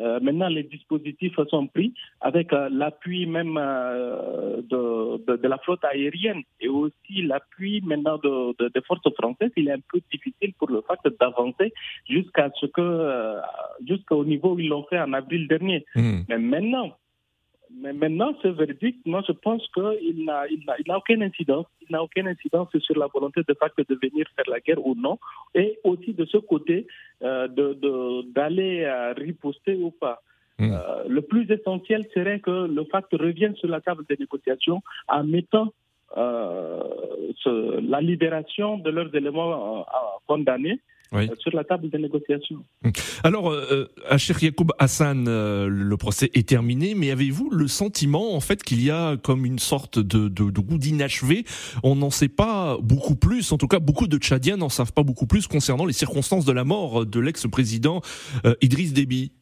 Euh, 0.00 0.18
maintenant, 0.20 0.48
les 0.48 0.64
dispositifs 0.64 1.38
sont 1.48 1.66
pris 1.68 1.94
avec 2.20 2.52
euh, 2.52 2.68
l'appui 2.80 3.26
même 3.26 3.54
de, 4.72 5.18
de, 5.26 5.36
de 5.36 5.48
la 5.48 5.58
flotte 5.58 5.84
aérienne 5.84 6.42
et 6.60 6.68
aussi 6.68 7.22
l'appui 7.30 7.80
maintenant 7.90 8.18
de, 8.18 8.32
de- 8.58 8.68
des 8.74 8.80
forces 8.82 9.08
françaises. 9.20 9.52
Il 9.56 9.68
est 9.68 9.72
un 9.80 9.84
peu 9.92 10.00
difficile 10.12 10.52
pour 10.58 10.68
le 10.70 10.80
FACT 10.86 11.06
d'avancer 11.20 11.72
jusqu'à 12.10 12.50
ce 12.60 12.66
que 12.66 13.36
jusqu'au 13.86 14.24
niveau 14.24 14.54
où 14.54 14.58
ils 14.58 14.68
l'ont 14.68 14.84
fait 14.84 15.00
en 15.00 15.12
avril 15.12 15.48
dernier. 15.48 15.84
Hmm. 15.94 16.20
Mais 16.28 16.38
maintenant, 16.38 16.96
mais 17.78 17.92
maintenant, 17.92 18.34
ce 18.42 18.48
verdict, 18.48 18.98
moi, 19.06 19.22
je 19.26 19.32
pense 19.32 19.66
qu'il 19.72 20.24
n'a, 20.24 20.46
il 20.48 20.64
n'a, 20.66 20.74
il 20.78 20.84
n'a 20.88 20.98
aucune 20.98 21.22
incidence. 21.22 21.66
Il 21.82 21.92
n'a 21.92 22.02
aucune 22.02 22.26
incidence 22.28 22.68
sur 22.78 22.98
la 22.98 23.06
volonté 23.06 23.42
de 23.46 23.54
facto 23.54 23.82
de 23.88 23.98
venir 24.02 24.26
faire 24.36 24.44
la 24.48 24.60
guerre 24.60 24.84
ou 24.84 24.94
non. 24.94 25.18
Et 25.54 25.78
aussi 25.84 26.12
de 26.12 26.24
ce 26.24 26.38
côté, 26.38 26.86
euh, 27.22 27.46
de, 27.48 27.74
de, 27.74 28.32
d'aller 28.32 28.84
euh, 28.84 29.12
riposter 29.12 29.76
ou 29.76 29.90
pas. 29.90 30.20
Mm. 30.58 30.72
Euh, 30.72 31.04
le 31.08 31.22
plus 31.22 31.50
essentiel 31.50 32.06
serait 32.12 32.40
que 32.40 32.66
le 32.66 32.84
FACT 32.84 33.12
revienne 33.12 33.56
sur 33.56 33.68
la 33.68 33.80
table 33.80 34.04
des 34.08 34.16
négociations 34.18 34.82
en 35.08 35.24
mettant 35.24 35.72
euh, 36.16 36.82
ce, 37.38 37.80
la 37.80 38.00
libération 38.00 38.78
de 38.78 38.90
leurs 38.90 39.14
éléments 39.14 39.80
euh, 39.80 39.82
condamnés 40.26 40.80
Oui. 41.12 41.28
euh, 41.28 41.34
sur 41.38 41.54
la 41.54 41.64
table 41.64 41.90
des 41.90 41.98
négociations. 41.98 42.64
Alors, 43.24 43.50
euh, 43.50 43.90
Acher 44.08 44.34
Yacoub 44.40 44.68
Hassan, 44.78 45.26
euh, 45.26 45.68
le 45.68 45.96
procès 45.96 46.30
est 46.34 46.48
terminé, 46.48 46.94
mais 46.94 47.10
avez-vous 47.10 47.50
le 47.50 47.66
sentiment, 47.66 48.34
en 48.34 48.40
fait, 48.40 48.62
qu'il 48.62 48.82
y 48.82 48.90
a 48.90 49.16
comme 49.16 49.44
une 49.44 49.58
sorte 49.58 49.98
de, 49.98 50.28
de, 50.28 50.50
de 50.50 50.60
goût 50.60 50.78
d'inachevé? 50.78 51.44
On 51.82 51.96
n'en 51.96 52.10
sait 52.10 52.28
pas 52.28 52.78
beaucoup 52.80 53.16
plus, 53.16 53.50
en 53.50 53.58
tout 53.58 53.66
cas, 53.66 53.80
beaucoup 53.80 54.06
de 54.06 54.18
Tchadiens 54.18 54.56
n'en 54.56 54.68
savent 54.68 54.92
pas 54.92 55.02
beaucoup 55.02 55.26
plus 55.26 55.46
concernant 55.48 55.84
les 55.84 55.92
circonstances 55.92 56.44
de 56.44 56.52
la 56.52 56.64
mort 56.64 57.06
de 57.06 57.20
l'ex-président 57.20 58.02
euh, 58.44 58.54
Idriss 58.60 58.92
Déby. 58.92 59.32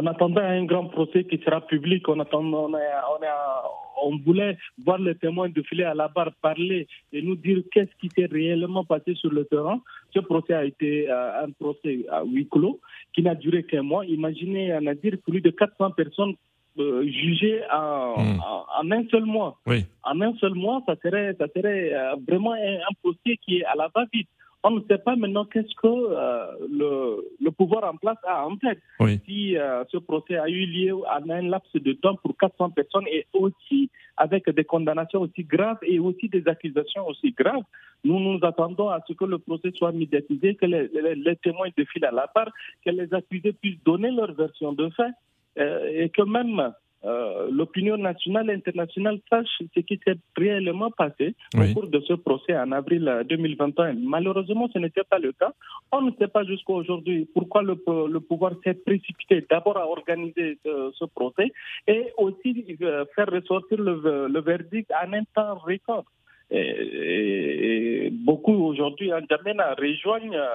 On 0.00 0.06
attendait 0.06 0.40
un 0.58 0.64
grand 0.64 0.86
procès 0.96 1.24
qui 1.24 1.38
sera 1.44 1.60
public. 1.72 2.08
On, 2.08 2.20
attend, 2.20 2.44
on, 2.44 2.72
est- 2.76 2.94
on, 3.12 4.08
on 4.10 4.16
voulait 4.26 4.56
voir 4.84 4.98
les 4.98 5.16
témoins 5.16 5.48
défiler 5.48 5.84
à 5.84 5.94
la 5.94 6.06
barre, 6.08 6.30
parler 6.40 6.86
et 7.12 7.20
nous 7.20 7.34
dire 7.34 7.58
qu'est-ce 7.72 7.94
qui 8.00 8.08
s'est 8.14 8.28
réellement 8.30 8.84
passé 8.84 9.14
sur 9.16 9.32
le 9.38 9.44
terrain. 9.44 9.80
Ce 10.14 10.20
procès 10.20 10.54
a 10.54 10.64
été 10.64 11.10
euh, 11.10 11.44
un 11.44 11.50
procès 11.50 11.96
à 12.10 12.22
huis 12.24 12.48
clos 12.48 12.78
qui 13.12 13.22
n'a 13.22 13.34
duré 13.34 13.64
qu'un 13.64 13.82
mois. 13.82 14.04
Imaginez, 14.06 14.64
on 14.80 14.86
a 14.86 14.94
dire 14.94 15.14
plus 15.26 15.40
de 15.40 15.50
400 15.50 15.90
personnes 16.02 16.34
euh, 16.78 17.02
jugées 17.20 17.60
en, 17.72 18.14
Mm. 18.22 18.40
en- 18.50 18.64
en 18.80 18.90
un 18.92 19.02
seul 19.10 19.24
mois. 19.24 19.58
Oui. 19.66 19.84
En 20.04 20.20
un 20.20 20.32
seul 20.36 20.54
mois, 20.54 20.80
ça 20.86 20.94
serait, 21.02 21.34
ça 21.40 21.46
serait 21.56 21.92
euh, 21.92 22.14
vraiment 22.28 22.52
un, 22.52 22.76
un 22.88 22.94
procès 23.02 23.36
qui 23.44 23.58
est 23.58 23.64
à 23.64 23.74
la 23.74 23.88
va-vite. 23.92 24.28
On 24.64 24.70
ne 24.72 24.80
sait 24.90 24.98
pas 24.98 25.14
maintenant 25.14 25.44
qu'est-ce 25.44 25.74
que 25.76 25.86
euh, 25.86 26.46
le, 26.68 27.24
le 27.40 27.50
pouvoir 27.52 27.84
en 27.84 27.96
place 27.96 28.18
a 28.26 28.44
en 28.44 28.56
tête 28.56 28.80
Oui. 28.98 29.20
si 29.24 29.56
euh, 29.56 29.84
ce 29.88 29.98
procès 29.98 30.36
a 30.36 30.48
eu 30.48 30.66
lieu 30.66 30.94
en 30.94 31.30
un 31.30 31.42
laps 31.42 31.72
de 31.80 31.92
temps 31.92 32.16
pour 32.16 32.36
400 32.36 32.70
personnes 32.70 33.06
et 33.06 33.24
aussi 33.34 33.88
avec 34.16 34.50
des 34.50 34.64
condamnations 34.64 35.20
aussi 35.20 35.44
graves 35.44 35.78
et 35.82 36.00
aussi 36.00 36.28
des 36.28 36.46
accusations 36.48 37.06
aussi 37.06 37.30
graves. 37.30 37.62
Nous 38.04 38.18
nous 38.18 38.38
attendons 38.42 38.88
à 38.88 39.00
ce 39.06 39.12
que 39.12 39.24
le 39.24 39.38
procès 39.38 39.70
soit 39.76 39.92
médiatisé, 39.92 40.56
que 40.56 40.66
les, 40.66 40.88
les- 40.88 41.14
les 41.14 41.36
témoins 41.36 41.68
défilent 41.76 42.04
à 42.06 42.10
la 42.10 42.28
barre, 42.34 42.50
que 42.84 42.90
les 42.90 43.14
accusés 43.14 43.52
puissent 43.52 43.82
donner 43.84 44.10
leur 44.10 44.32
version 44.32 44.72
de 44.72 44.88
fait 44.90 45.12
euh, 45.60 45.88
et 46.04 46.08
que 46.08 46.22
même 46.22 46.72
euh, 47.04 47.48
l'opinion 47.52 47.96
nationale 47.96 48.50
et 48.50 48.54
internationale 48.54 49.18
sache 49.30 49.46
ce 49.74 49.80
qui 49.80 50.00
s'est 50.04 50.16
réellement 50.36 50.90
passé 50.90 51.34
Oui. 51.54 51.70
au 51.70 51.74
cours 51.74 51.88
de 51.88 52.00
ce 52.00 52.14
procès 52.14 52.56
en 52.56 52.72
avril 52.72 53.06
euh, 53.08 53.22
2021. 53.24 53.94
Malheureusement, 54.02 54.68
ce 54.72 54.78
n'était 54.78 55.04
pas 55.04 55.18
le 55.18 55.32
cas. 55.32 55.52
On 55.92 56.02
ne 56.02 56.10
sait 56.18 56.26
pas 56.28 56.44
jusqu'à 56.44 56.72
aujourd'hui 56.72 57.28
pourquoi 57.34 57.62
le, 57.62 57.76
le 58.08 58.20
pouvoir 58.20 58.52
s'est 58.64 58.74
précipité 58.74 59.46
d'abord 59.48 59.76
à 59.78 59.86
organiser 59.86 60.58
ce, 60.64 60.90
ce 60.94 61.04
procès 61.04 61.52
et 61.86 62.06
aussi 62.18 62.76
euh, 62.82 63.04
faire 63.14 63.28
ressortir 63.30 63.78
le, 63.78 64.26
le 64.28 64.40
verdict 64.40 64.90
en 64.92 65.12
un 65.12 65.22
temps 65.34 65.54
record. 65.56 66.04
Et, 66.50 66.58
et- 66.60 68.06
et 68.06 68.10
beaucoup 68.10 68.54
aujourd'hui 68.54 69.12
en 69.12 69.20
Djamena 69.28 69.74
rejoignent 69.74 70.34
euh, 70.34 70.48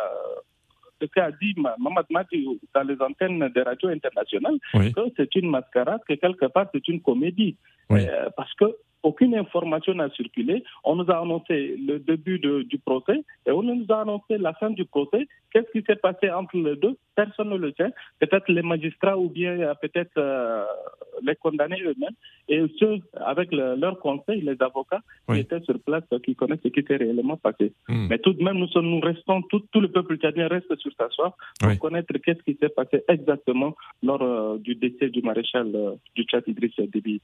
ce 1.03 1.11
qu'a 1.13 1.31
dit 1.31 1.53
Ma- 1.57 1.75
Mamad 1.79 2.05
Madi 2.09 2.45
dans 2.73 2.83
les 2.83 2.99
antennes 3.01 3.49
des 3.53 3.61
radios 3.61 3.89
internationales, 3.89 4.57
Oui. 4.73 4.91
que 4.93 5.01
c'est 5.17 5.33
une 5.35 5.49
mascarade, 5.49 6.01
que 6.07 6.13
quelque 6.13 6.45
part 6.47 6.67
c'est 6.73 6.87
une 6.87 7.01
comédie. 7.01 7.55
Oui. 7.89 8.01
Euh, 8.07 8.29
parce 8.37 8.53
que 8.53 8.65
aucune 9.03 9.35
information 9.35 9.93
n'a 9.93 10.09
circulé. 10.11 10.63
On 10.85 10.95
nous 10.95 11.11
a 11.11 11.19
annoncé 11.21 11.75
le 11.77 11.99
début 11.99 12.39
de- 12.39 12.61
du 12.63 12.77
procès 12.79 13.21
et 13.45 13.51
on 13.51 13.61
nous 13.61 13.85
a 13.89 14.01
annoncé 14.01 14.37
la 14.37 14.53
fin 14.53 14.69
du 14.69 14.85
procès. 14.85 15.27
Qu'est-ce 15.51 15.69
qui 15.77 15.83
s'est 15.85 15.97
passé 15.97 16.29
entre 16.31 16.55
les 16.55 16.77
deux? 16.77 16.95
Personne 17.15 17.49
ne 17.49 17.57
le 17.57 17.73
sait. 17.77 17.91
Peut-être 18.19 18.51
les 18.51 18.61
magistrats 18.63 19.17
ou 19.17 19.29
bien 19.29 19.51
euh, 19.59 19.73
peut-être 19.81 20.11
euh, 20.17 20.63
les 21.21 21.35
condamnés 21.35 21.81
eux-mêmes 21.83 22.15
et 22.49 22.61
ceux 22.79 22.97
avec 23.25 23.51
le- 23.51 23.75
leur 23.75 23.99
conseil, 23.99 24.41
les 24.41 24.55
avocats 24.59 25.01
Oui. 25.29 25.35
qui 25.35 25.41
étaient 25.41 25.61
sur 25.63 25.79
place, 25.79 26.03
euh, 26.11 26.19
qui 26.19 26.35
connaissent 26.35 26.59
ce 26.63 26.69
qui 26.69 26.83
s'est 26.87 26.95
réellement 26.97 27.37
passé. 27.37 27.73
Hmm. 27.87 28.07
Mais 28.09 28.17
tout 28.19 28.33
de 28.33 28.43
même, 28.43 28.57
nous, 28.57 28.67
sommes, 28.67 28.87
nous 28.89 28.99
restons, 28.99 29.41
tout, 29.43 29.61
tout 29.71 29.79
le 29.81 29.89
peuple 29.89 30.17
tchadien 30.17 30.47
reste 30.47 30.75
sur 30.79 30.91
sa 30.99 31.09
soif 31.09 31.33
pour 31.59 31.69
Oui. 31.69 31.77
connaître 31.77 32.13
qu'est-ce 32.23 32.41
qui 32.43 32.57
s'est 32.61 32.69
passé 32.69 33.03
exactement 33.07 33.75
lors 34.01 34.21
euh, 34.21 34.57
du 34.57 34.75
décès 34.75 35.09
du 35.09 35.21
maréchal 35.21 35.71
euh, 35.75 35.91
du 36.15 36.23
Tchad 36.23 36.43
Idriss 36.47 36.73
Déby. 36.91 37.21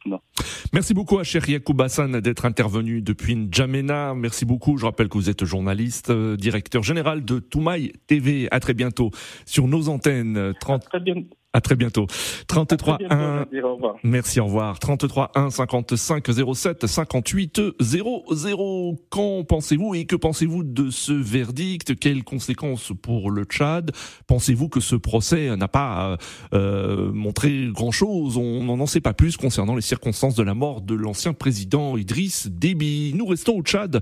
Merci 0.73 0.93
beaucoup 0.93 1.17
à 1.19 1.23
Cher 1.23 1.47
Yacoub 1.49 1.81
Hassan 1.81 2.19
d'être 2.21 2.45
intervenu 2.45 3.01
depuis 3.01 3.35
N'Djamena. 3.35 4.13
Merci 4.15 4.45
beaucoup. 4.45 4.77
Je 4.77 4.85
rappelle 4.85 5.09
que 5.09 5.17
vous 5.17 5.29
êtes 5.29 5.43
journaliste, 5.45 6.11
directeur 6.11 6.83
général 6.83 7.25
de 7.25 7.39
Toumaï 7.39 7.91
TV. 8.07 8.47
À 8.51 8.59
très 8.59 8.73
bientôt 8.73 9.09
sur 9.45 9.67
nos 9.67 9.78
antennes. 9.87 10.37
Euh, 10.37 10.53
30... 10.59 10.83
Très 10.89 10.99
bien. 10.99 11.15
À 11.51 11.61
très 11.61 11.75
bientôt. 11.75 12.05
33 12.47 12.97
Très 12.97 13.07
bientôt, 13.07 13.15
1 13.15 13.39
Nadir, 13.39 13.65
au 13.65 13.73
revoir. 13.73 13.95
Merci, 14.03 14.39
au 14.39 14.45
revoir. 14.45 14.77
33 14.77 15.31
1 15.33 15.49
55 15.49 16.27
07 16.53 16.85
58 16.85 17.61
00. 17.79 18.95
Qu'en 19.09 19.43
pensez-vous 19.43 19.95
et 19.95 20.05
que 20.05 20.15
pensez-vous 20.15 20.63
de 20.63 20.91
ce 20.91 21.11
verdict? 21.11 21.97
Quelles 21.97 22.23
conséquences 22.23 22.91
pour 23.01 23.31
le 23.31 23.45
Tchad? 23.45 23.91
Pensez-vous 24.27 24.69
que 24.69 24.79
ce 24.79 24.95
procès 24.95 25.55
n'a 25.57 25.67
pas 25.67 26.11
euh, 26.11 26.17
euh, 26.53 27.11
montré 27.11 27.69
grand-chose? 27.71 28.37
On 28.37 28.77
n'en 28.77 28.85
sait 28.85 29.01
pas 29.01 29.13
plus 29.13 29.35
concernant 29.35 29.75
les 29.75 29.81
circonstances 29.81 30.35
de 30.35 30.43
la 30.43 30.53
mort 30.53 30.81
de 30.81 30.93
l'ancien 30.93 31.33
président 31.33 31.97
Idriss 31.97 32.47
Déby. 32.47 33.13
Nous 33.15 33.25
restons 33.25 33.57
au 33.57 33.63
Tchad, 33.63 34.01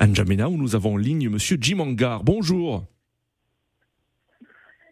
à 0.00 0.08
N'Djamena, 0.08 0.48
où 0.48 0.56
nous 0.56 0.74
avons 0.74 0.94
en 0.94 0.96
ligne 0.96 1.28
Monsieur 1.28 1.56
Jimangar. 1.60 2.24
Bonjour. 2.24 2.84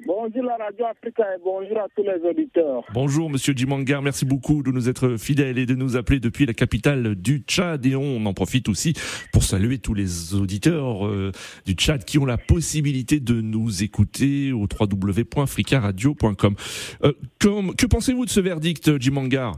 Bonjour 0.07 0.45
la 0.45 0.57
Radio 0.57 0.87
Africa 0.87 1.25
et 1.35 1.39
bonjour 1.45 1.77
à 1.81 1.87
tous 1.95 2.03
les 2.05 2.21
auditeurs. 2.29 2.85
Bonjour 2.95 3.29
Monsieur 3.29 3.53
Jimangar, 3.55 4.01
merci 4.01 4.25
beaucoup 4.25 4.63
de 4.63 4.71
nous 4.71 4.89
être 4.89 5.17
fidèles 5.17 5.59
et 5.59 5.67
de 5.67 5.75
nous 5.75 5.97
appeler 5.97 6.21
depuis 6.21 6.47
la 6.47 6.53
capitale 6.55 7.17
du 7.17 7.39
Tchad 7.41 7.85
et 7.85 7.97
on 7.97 8.25
en 8.25 8.33
profite 8.33 8.69
aussi 8.69 8.95
pour 9.33 9.43
saluer 9.43 9.79
tous 9.79 9.95
les 9.95 10.35
auditeurs 10.35 11.05
euh, 11.07 11.33
du 11.67 11.73
Tchad 11.73 12.05
qui 12.05 12.17
ont 12.19 12.25
la 12.27 12.39
possibilité 12.39 13.19
de 13.19 13.41
nous 13.41 13.83
écouter 13.83 14.53
au 14.53 14.67
www.fricaradio.com. 14.71 16.55
Euh, 17.03 17.13
que 17.41 17.87
pensez-vous 17.87 18.25
de 18.25 18.31
ce 18.31 18.41
verdict 18.41 19.01
Jimangar 19.01 19.57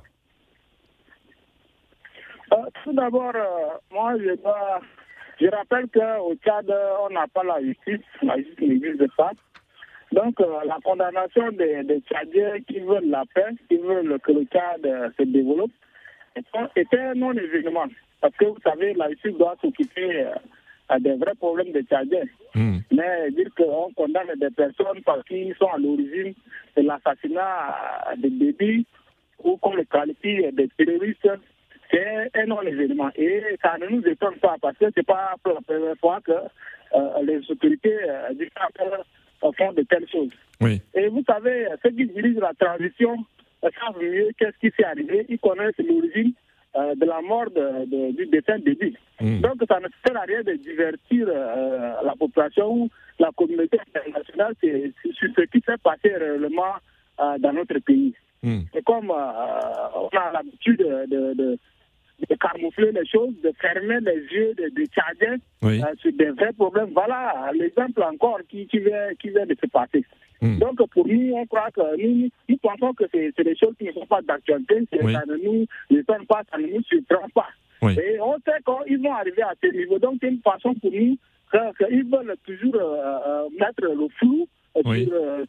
Euh, 2.53 2.57
tout 2.83 2.93
d'abord, 2.95 3.33
euh, 3.35 3.77
moi 3.93 4.15
je, 4.19 4.35
dois- 4.41 4.81
je 5.41 5.47
rappelle 5.49 5.87
qu'au 5.93 6.35
Tchad, 6.43 6.73
on 7.07 7.13
n'a 7.13 7.27
pas 7.29 7.45
la 7.45 7.61
justice, 7.63 8.05
la 8.23 8.37
justice 8.39 8.59
n'existe 8.69 9.07
pas. 9.19 9.33
Donc 10.13 10.41
euh, 10.41 10.47
la 10.65 10.79
condamnation 10.83 11.51
des, 11.53 11.83
des 11.85 12.01
Tchadiens 12.01 12.61
qui 12.67 12.81
veulent 12.81 13.09
la 13.09 13.25
paix, 13.33 13.55
qui 13.69 13.77
veulent 13.77 14.19
que 14.21 14.33
le 14.33 14.45
Tchad 14.45 14.85
euh, 14.85 15.09
se 15.19 15.25
développe, 15.25 15.71
était 16.77 16.99
un 16.99 17.15
non-événement. 17.15 17.87
Parce 18.21 18.35
que 18.37 18.47
vous 18.47 18.59
savez, 18.65 18.95
la 18.95 19.09
justice 19.11 19.37
doit 19.39 19.57
s'occuper 19.61 20.25
euh, 20.25 20.99
des 20.99 21.15
vrais 21.15 21.35
problèmes 21.37 21.73
des 21.73 21.85
Tchadiens. 21.85 22.25
Hmm. 22.55 22.79
Mais 22.91 23.31
dire 23.31 23.49
qu'on 23.57 23.93
condamne 23.95 24.35
des 24.37 24.51
personnes 24.51 25.01
parce 25.05 25.23
qu'ils 25.25 25.55
sont 25.55 25.69
à 25.69 25.79
l'origine 25.79 26.35
de 26.77 26.83
l'assassinat 26.83 28.17
de 28.17 28.29
bébés 28.29 28.85
ou 29.45 29.57
qu'on 29.59 29.77
les 29.77 29.87
qualifie 29.87 30.43
de 30.53 30.69
terroristes, 30.77 31.29
c'est 31.91 32.31
un 32.35 32.47
non-événement. 32.47 33.11
Et 33.17 33.43
ça 33.63 33.77
ne 33.79 33.87
nous 33.87 34.07
étonne 34.07 34.37
pas 34.37 34.57
parce 34.61 34.77
que 34.77 34.87
ce 34.91 35.01
n'est 35.01 35.05
pas 35.05 35.35
pour 35.43 35.55
la 35.55 35.61
première 35.61 35.97
fois 35.99 36.21
que 36.21 36.33
euh, 36.33 37.23
les 37.23 37.39
autorités 37.51 37.97
euh, 38.09 38.33
du 38.35 38.51
Cap 39.41 39.57
font 39.57 39.73
de 39.73 39.83
telles 39.83 40.09
choses. 40.11 40.31
Oui. 40.61 40.81
Et 40.95 41.09
vous 41.09 41.23
savez, 41.27 41.67
ceux 41.83 41.91
qui 41.91 42.07
dirigent 42.07 42.41
la 42.41 42.53
transition 42.55 43.17
euh, 43.65 43.69
savent 43.81 44.01
mieux 44.03 44.29
qu'est-ce 44.39 44.59
qui 44.61 44.75
s'est 44.77 44.85
arrivé. 44.85 45.27
Ils 45.29 45.39
connaissent 45.39 45.79
l'origine 45.79 46.33
euh, 46.77 46.95
de 46.95 47.05
la 47.05 47.21
mort 47.21 47.51
de- 47.51 47.85
de- 47.87 48.13
du 48.17 48.27
défunt 48.27 48.59
début. 48.59 48.95
Hmm. 49.21 49.41
Donc, 49.41 49.57
ça 49.69 49.81
ne 49.81 49.89
sert 50.07 50.17
à 50.17 50.23
rien 50.23 50.43
de 50.43 50.53
divertir 50.53 51.27
euh, 51.29 51.93
la 52.05 52.15
population 52.19 52.71
ou 52.73 52.89
la 53.19 53.31
communauté 53.37 53.79
internationale 53.95 54.55
sur 54.61 54.71
ce 55.37 55.43
qui 55.47 55.61
s'est 55.67 55.79
passé 55.83 56.15
réellement 56.15 56.75
euh, 57.21 57.39
dans 57.39 57.53
notre 57.53 57.79
pays. 57.81 58.15
Hmm. 58.43 58.61
C'est 58.73 58.85
comme 58.85 59.11
on 59.11 59.15
a 60.17 60.33
l'habitude 60.33 60.79
de, 60.79 61.35
de, 61.35 61.59
de- 62.21 62.27
de 62.29 62.35
camoufler 62.37 62.93
les 62.93 63.07
choses, 63.07 63.35
de 63.43 63.53
fermer 63.61 63.99
les 64.01 64.21
yeux 64.35 64.55
des 64.55 64.71
des 64.71 64.87
Tchadiens 64.87 65.37
Oui. 65.63 65.81
euh, 65.83 65.95
sur 66.01 66.13
des 66.13 66.31
vrais 66.31 66.53
problèmes. 66.53 66.91
Voilà 66.93 67.51
l'exemple 67.55 68.03
encore 68.03 68.41
qui, 68.49 68.67
qui, 68.67 68.79
vient, 68.79 69.09
qui 69.21 69.31
vient 69.31 69.47
de 69.47 69.57
se 69.63 69.67
passer. 69.67 70.05
Hmm. 70.43 70.59
Donc, 70.59 70.77
pour 70.93 71.07
nous, 71.07 71.33
on 71.35 71.45
croit 71.47 71.71
que 71.71 71.85
nous, 72.03 72.29
nous 72.49 72.57
pensons 72.59 72.95
que 72.95 73.05
c'est 73.13 73.45
des 73.45 73.57
choses 73.57 73.75
qui 73.79 73.85
ne 73.87 73.93
sont 73.93 74.07
pas 74.07 74.23
d'actualité, 74.23 74.87
Oui. 75.03 75.13
ça 75.13 75.23
ne 75.27 75.37
nous 75.37 75.67
étonne 75.91 76.25
pas, 76.27 76.43
ça 76.51 76.57
ne 76.59 76.67
nous 76.67 76.83
surprend 76.85 77.29
pas. 77.35 77.49
Oui. 77.83 77.93
Et 77.99 78.19
on 78.21 78.37
sait 78.47 78.61
qu'ils 78.87 79.03
vont 79.03 79.13
arriver 79.13 79.43
à 79.43 79.53
ce 79.63 79.69
niveau. 79.71 79.99
Donc, 79.99 80.15
c'est 80.21 80.29
une 80.29 80.41
façon 80.41 80.73
pour 80.75 80.91
nous 80.93 81.17
qu'ils 81.79 82.05
veulent 82.05 82.37
toujours 82.47 82.77
euh, 82.77 83.49
mettre 83.59 83.83
le 83.83 84.09
flou 84.19 84.47
sur 84.75 84.85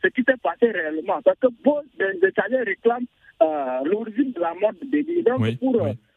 ce 0.03 0.07
qui 0.09 0.23
s'est 0.23 0.37
passé 0.43 0.71
réellement. 0.71 1.21
Parce 1.23 1.39
que 1.39 1.47
beaucoup 1.63 1.85
des 1.99 2.31
Tchadiens 2.31 2.63
réclament 2.63 3.05
l'origine 3.85 4.31
de 4.31 4.39
la 4.39 4.53
mort 4.55 4.73
de 4.81 4.87
Déby. 4.87 5.23
Donc, 5.23 5.41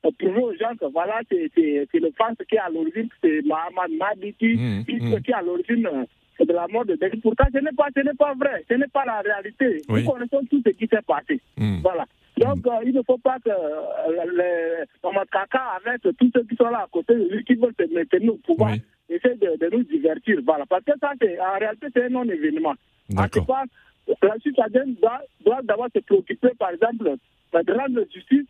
pour 0.03 0.15
prouver 0.15 0.41
aux 0.43 0.55
gens 0.55 0.75
que 0.79 0.87
voilà, 0.93 1.21
c'est 1.31 1.51
le 1.57 2.11
France 2.13 2.37
qui 2.49 2.57
est 2.57 2.59
à 2.59 2.69
l'origine, 2.69 3.09
c'est 3.23 3.43
Mohamed 3.45 3.99
Madiki 3.99 4.55
mmh, 4.57 4.85
qui 4.85 5.31
est 5.31 5.35
à 5.35 5.43
l'origine 5.43 5.89
de 6.41 6.53
la 6.53 6.67
mort 6.69 6.85
de 6.85 6.95
Déby. 6.97 7.19
Pourtant, 7.21 7.47
ce 7.53 7.59
n'est 7.59 7.73
pas, 7.73 7.89
pas 8.19 8.35
vrai, 8.35 8.65
ce 8.69 8.75
n'est 8.75 8.89
pas 8.89 9.05
la 9.05 9.21
réalité. 9.21 9.83
Nous 9.89 10.05
connaissons 10.05 10.43
tout 10.51 10.63
ce 10.65 10.71
qui 10.71 10.87
s'est 10.87 11.03
passé. 11.07 11.41
Mmh. 11.57 11.79
Voilà. 11.83 12.07
Donc, 12.37 12.67
euh, 12.67 12.71
il 12.85 12.95
ne 12.95 13.03
faut 13.03 13.19
pas 13.19 13.39
que 13.39 13.51
euh, 13.51 14.25
les 14.37 15.11
Kaka, 15.31 15.63
avec 15.77 16.03
tous 16.03 16.31
ceux 16.35 16.43
qui 16.45 16.57
sont 16.57 16.69
là 16.69 16.79
à 16.85 16.89
côté 16.91 17.15
de 17.15 17.29
lui, 17.31 17.45
qui 17.45 17.55
veulent 17.55 17.75
se 17.79 17.95
maintenir 17.95 18.35
au 18.35 18.39
pouvoir, 18.39 18.73
oui. 18.73 18.83
essaient 19.09 19.37
de, 19.37 19.57
de, 19.57 19.77
nous 19.77 19.85
divertir. 19.85 20.41
Voilà. 20.45 20.67
Parce 20.67 20.83
que 20.85 20.93
ça, 21.01 21.13
en 21.13 21.59
réalité, 21.59 21.87
c'est 21.95 22.05
un 22.05 22.09
non-événement. 22.09 22.75
Cas, 23.15 23.65
la 24.23 24.39
citoyenne 24.39 24.95
doit, 25.01 25.23
doit 25.45 25.63
d'abord 25.63 25.89
se 25.95 26.01
préoccuper, 26.01 26.51
par 26.59 26.71
exemple, 26.71 27.05
de 27.53 27.73
rendre 27.73 28.05
justice 28.13 28.47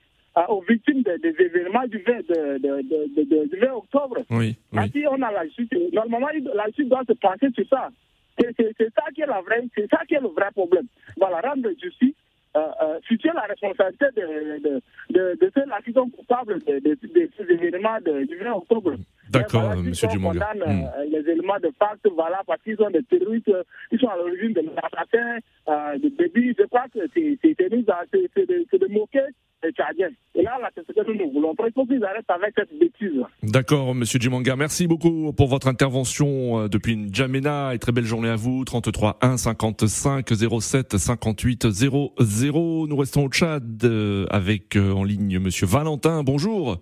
aux 0.49 0.63
victimes 0.63 1.03
des, 1.03 1.19
des, 1.19 1.35
événements 1.41 1.87
du 1.87 1.99
20, 1.99 2.13
de, 2.29 2.59
de, 2.59 3.49
du 3.49 3.57
20 3.61 3.73
octobre. 3.73 4.19
Oui, 4.31 4.57
oui. 4.73 4.91
Si 4.93 5.05
on 5.09 5.23
a 5.23 5.31
la 5.31 5.45
justice, 5.45 5.69
normalement, 5.93 6.29
la 6.55 6.67
justice 6.67 6.89
doit 6.89 7.05
se 7.07 7.13
pencher 7.13 7.51
sur 7.55 7.69
ça. 7.69 7.91
C'est 8.39 8.93
ça 8.95 9.05
qui 9.15 9.23
est 9.23 9.27
la 9.27 9.43
vraie, 9.43 9.63
c'est 9.77 9.89
ça 9.89 10.01
qui 10.09 10.15
est 10.15 10.21
le 10.21 10.29
vrai 10.29 10.51
problème. 10.53 10.87
Voilà, 11.17 11.41
rendre 11.41 11.71
justice 11.81 12.15
euh, 12.57 12.61
euh, 12.83 13.01
situer 13.09 13.31
la 13.35 13.43
responsabilité 13.43 14.07
de, 14.17 14.59
de, 14.61 14.83
de, 15.11 15.39
de 15.41 15.53
ceux-là 15.57 15.81
qui 15.85 15.93
sont 15.93 16.09
coupables 16.09 16.61
de 16.61 16.99
ces 17.03 17.53
événements 17.53 17.99
du 18.01 18.37
20 18.37 18.53
octobre. 18.53 18.95
D'accord, 19.39 19.63
voilà, 19.63 19.81
M. 19.81 19.93
Dumanga. 20.13 20.49
On 20.55 20.59
condamne 20.59 20.91
euh, 20.99 21.05
les 21.11 21.31
éléments 21.31 21.59
de 21.59 21.71
facte, 21.79 22.07
voilà, 22.15 22.43
parce 22.47 22.63
qu'ils 22.63 22.77
sont 22.77 22.91
des 22.91 23.03
terroristes, 23.05 23.51
ils 23.91 23.99
sont 23.99 24.09
à 24.09 24.17
l'origine 24.17 24.53
de 24.53 24.63
l'assassin, 24.63 25.39
euh, 25.69 25.99
de 25.99 26.09
débit. 26.09 26.55
Je 26.59 26.65
crois 26.67 26.87
que 26.93 27.01
c'est 27.15 27.21
de, 27.21 28.93
moquer 28.93 29.21
les 29.63 29.73
Tchadiens. 29.73 30.11
Et 30.35 30.43
là, 30.43 30.59
là 30.61 30.71
c'est 30.75 30.87
ce 30.87 30.93
que 30.93 31.13
nous 31.13 31.31
voulons. 31.33 31.55
Il 31.67 31.73
faut 31.73 31.87
qu'ils 31.87 32.05
arrêtent 32.05 32.29
avec 32.29 32.55
cette 32.57 32.79
bêtise. 32.79 33.23
D'accord, 33.43 33.91
M. 33.91 34.05
Dumanga. 34.05 34.57
Merci 34.57 34.87
beaucoup 34.87 35.33
pour 35.33 35.49
votre 35.49 35.69
intervention 35.69 36.69
depuis 36.69 36.97
N'Djamena 36.97 37.75
et 37.75 37.79
très 37.79 37.93
belle 37.93 38.05
journée 38.05 38.29
à 38.29 38.37
vous. 38.37 38.65
33 38.65 39.19
1 39.23 39.37
55 39.37 40.29
07 40.61 40.97
58 40.97 41.71
00. 41.71 42.87
Nous 42.89 42.97
restons 42.97 43.25
au 43.25 43.29
Tchad 43.29 43.85
avec 44.31 44.77
en 44.77 45.05
ligne 45.05 45.37
M. 45.37 45.49
Valentin. 45.63 46.23
Bonjour. 46.23 46.79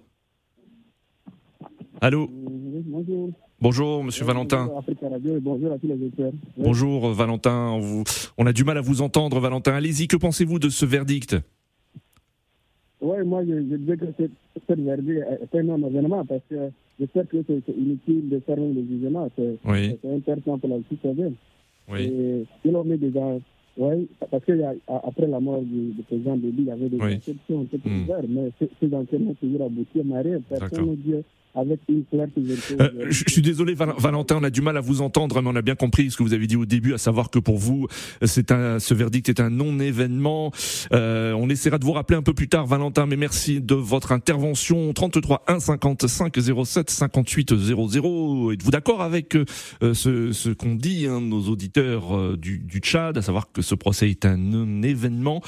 Allô 2.02 2.28
Bonjour. 2.32 3.30
Bonjour, 3.60 4.02
Monsieur 4.02 4.24
Valentin. 4.24 4.68
Bonjour 5.40 5.72
à 5.72 5.78
tous 5.78 5.86
les. 5.86 6.32
Bonjour, 6.56 7.12
Valentin. 7.12 7.70
On, 7.74 7.78
vous, 7.78 8.04
on, 8.36 8.46
a 8.46 8.52
du 8.52 8.64
mal 8.64 8.76
à 8.76 8.80
vous 8.80 9.02
entendre, 9.02 9.38
Valentin. 9.38 9.72
Allez-y, 9.74 10.08
que 10.08 10.16
pensez-vous 10.16 10.58
de 10.58 10.68
ce 10.68 10.84
verdict? 10.84 11.36
Oui, 13.00 13.24
moi, 13.24 13.44
je, 13.44 13.52
je 13.52 13.76
disais 13.76 13.96
que 13.96 14.06
ce 14.68 14.72
verdict 14.74 15.22
est 15.42 15.58
un 15.60 15.62
non-événement 15.62 16.24
parce 16.24 16.42
que 16.50 16.72
j'espère 16.98 17.28
que 17.28 17.36
c'est 17.46 17.72
inutile 17.72 18.28
de 18.30 18.40
faire 18.40 18.56
le 18.56 18.84
jugement. 18.84 19.30
C'est 19.36 19.58
oui. 19.64 19.96
important 20.04 20.58
pour 20.58 20.70
la 20.70 20.78
citoyenne. 20.88 21.34
Oui. 21.88 22.00
Et 22.00 22.46
ils 22.64 22.74
ont 22.74 22.82
mis 22.82 22.98
déjà 22.98 23.38
oui, 23.76 24.08
parce 24.28 24.44
qu'après 24.44 25.26
la 25.28 25.38
mort 25.38 25.62
du, 25.62 25.92
du 25.92 26.02
président 26.02 26.36
Déby, 26.36 26.62
il 26.62 26.64
y 26.64 26.70
avait 26.72 26.88
des 26.88 26.98
oui. 26.98 27.12
exceptions 27.12 27.60
un 27.72 28.02
ouvertes, 28.02 28.26
mais 28.28 28.50
ces 28.58 28.92
enquêtes 28.92 29.38
toujours 29.40 29.66
abouti 29.66 30.00
à 30.00 30.20
rien. 30.20 30.40
Personne 30.48 30.90
ne 30.90 30.96
dit 30.96 31.14
avec 31.54 31.80
une 31.88 32.04
claire 32.06 32.28
euh, 32.80 33.06
je, 33.10 33.24
suis 33.28 33.42
désolé, 33.42 33.74
Valentin, 33.74 34.38
on 34.40 34.44
a 34.44 34.50
du 34.50 34.62
mal 34.62 34.76
à 34.76 34.80
vous 34.80 35.02
entendre, 35.02 35.42
mais 35.42 35.50
on 35.50 35.56
a 35.56 35.62
bien 35.62 35.74
compris 35.74 36.10
ce 36.10 36.16
que 36.16 36.22
vous 36.22 36.32
avez 36.32 36.46
dit 36.46 36.56
au 36.56 36.64
début, 36.64 36.94
à 36.94 36.98
savoir 36.98 37.30
que 37.30 37.38
pour 37.38 37.58
vous, 37.58 37.88
c'est 38.22 38.50
un, 38.50 38.78
ce 38.78 38.94
verdict 38.94 39.28
est 39.28 39.40
un 39.40 39.50
non-événement. 39.50 40.50
Euh, 40.92 41.32
on 41.34 41.50
essaiera 41.50 41.78
de 41.78 41.84
vous 41.84 41.92
rappeler 41.92 42.16
un 42.16 42.22
peu 42.22 42.32
plus 42.32 42.48
tard, 42.48 42.66
Valentin, 42.66 43.06
mais 43.06 43.16
merci 43.16 43.60
de 43.60 43.74
votre 43.74 44.12
intervention. 44.12 44.92
33 44.94 45.44
1 45.46 45.60
55 45.60 46.38
07 46.64 46.90
58 46.90 47.54
00. 47.54 48.52
Êtes-vous 48.52 48.70
d'accord 48.70 49.02
avec 49.02 49.36
euh, 49.36 49.44
ce, 49.94 50.32
ce 50.32 50.48
qu'ont 50.48 50.74
dit 50.74 51.06
hein, 51.06 51.20
nos 51.20 51.42
auditeurs 51.48 52.16
euh, 52.16 52.36
du, 52.36 52.58
du, 52.58 52.78
Tchad, 52.78 53.18
à 53.18 53.22
savoir 53.22 53.52
que 53.52 53.60
ce 53.60 53.74
procès 53.74 54.08
est 54.08 54.24
un 54.24 54.38
non-événement? 54.38 55.42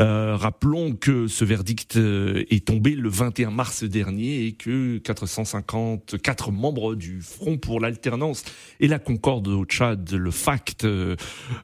Euh, 0.00 0.36
Rappelons 0.36 0.94
que 0.94 1.28
ce 1.28 1.44
verdict 1.44 1.96
est 1.96 2.66
tombé 2.66 2.96
le 2.96 3.08
21 3.08 3.50
mars 3.50 3.84
dernier 3.84 4.46
et 4.46 4.52
que 4.52 4.98
400 4.98 5.43
154 5.44 6.52
membres 6.52 6.94
du 6.94 7.20
Front 7.20 7.58
pour 7.58 7.80
l'alternance 7.80 8.44
et 8.80 8.88
la 8.88 8.98
concorde 8.98 9.48
au 9.48 9.64
Tchad, 9.64 10.12
le 10.12 10.30
FACT, 10.30 10.84
euh, 10.84 11.16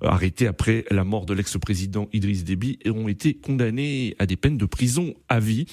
arrêtés 0.02 0.46
après 0.46 0.84
la 0.90 1.04
mort 1.04 1.26
de 1.26 1.34
l'ex-président 1.34 2.08
Idriss 2.12 2.44
Déby, 2.44 2.78
ont 2.86 3.08
été 3.08 3.34
condamnés 3.34 4.14
à 4.18 4.26
des 4.26 4.36
peines 4.36 4.58
de 4.58 4.66
prison 4.66 5.14
à 5.28 5.40
vie 5.40 5.66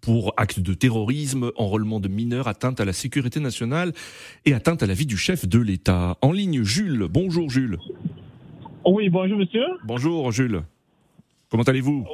pour 0.00 0.34
actes 0.36 0.60
de 0.60 0.74
terrorisme, 0.74 1.50
enrôlement 1.56 2.00
de 2.00 2.08
mineurs, 2.08 2.48
atteinte 2.48 2.80
à 2.80 2.84
la 2.84 2.92
sécurité 2.92 3.40
nationale 3.40 3.92
et 4.44 4.54
atteinte 4.54 4.82
à 4.82 4.86
la 4.86 4.94
vie 4.94 5.06
du 5.06 5.16
chef 5.16 5.46
de 5.46 5.58
l'État. 5.58 6.16
En 6.20 6.32
ligne, 6.32 6.62
Jules. 6.62 7.06
Bonjour 7.10 7.50
Jules. 7.50 7.78
Oui, 8.84 9.08
bonjour 9.08 9.38
monsieur. 9.38 9.64
Bonjour 9.84 10.30
Jules. 10.30 10.62
Comment 11.50 11.64
allez-vous? 11.64 12.06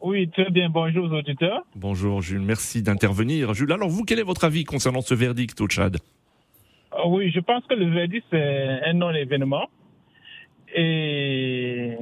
Oui, 0.00 0.28
très 0.28 0.50
bien. 0.50 0.68
Bonjour 0.70 1.06
aux 1.06 1.14
auditeurs. 1.14 1.62
Bonjour 1.74 2.22
Jules, 2.22 2.40
merci 2.40 2.82
d'intervenir. 2.82 3.54
Jules, 3.54 3.72
alors 3.72 3.88
vous, 3.88 4.04
quel 4.04 4.18
est 4.18 4.24
votre 4.24 4.44
avis 4.44 4.64
concernant 4.64 5.00
ce 5.00 5.14
verdict 5.14 5.60
au 5.60 5.66
Tchad? 5.66 5.96
Oui, 7.06 7.30
je 7.30 7.40
pense 7.40 7.64
que 7.66 7.74
le 7.74 7.90
verdict, 7.90 8.26
c'est 8.30 8.80
un 8.84 8.92
non-événement. 8.94 9.68
Et 10.74 11.96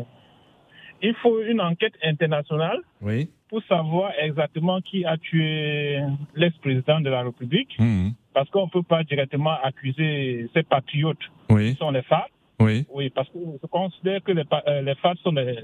il 1.02 1.14
faut 1.22 1.40
une 1.42 1.60
enquête 1.60 1.94
internationale 2.02 2.80
oui. 3.00 3.28
pour 3.48 3.62
savoir 3.64 4.12
exactement 4.20 4.80
qui 4.80 5.04
a 5.04 5.16
tué 5.16 6.00
l'ex-président 6.34 7.00
de 7.00 7.10
la 7.10 7.22
République. 7.22 7.76
Mmh. 7.78 8.10
Parce 8.34 8.50
qu'on 8.50 8.66
ne 8.66 8.70
peut 8.70 8.82
pas 8.82 9.04
directement 9.04 9.54
accuser 9.62 10.48
ces 10.52 10.62
patriotes 10.62 11.16
oui. 11.50 11.72
qui 11.72 11.78
sont 11.78 11.90
les 11.90 12.02
FARC. 12.02 12.30
Oui. 12.58 12.86
Oui, 12.92 13.10
parce 13.10 13.28
que 13.28 13.38
je 13.62 13.66
considère 13.66 14.22
que 14.22 14.32
les, 14.32 14.44
euh, 14.66 14.82
les 14.82 14.94
FARC 14.96 15.18
sont 15.22 15.32
des, 15.32 15.56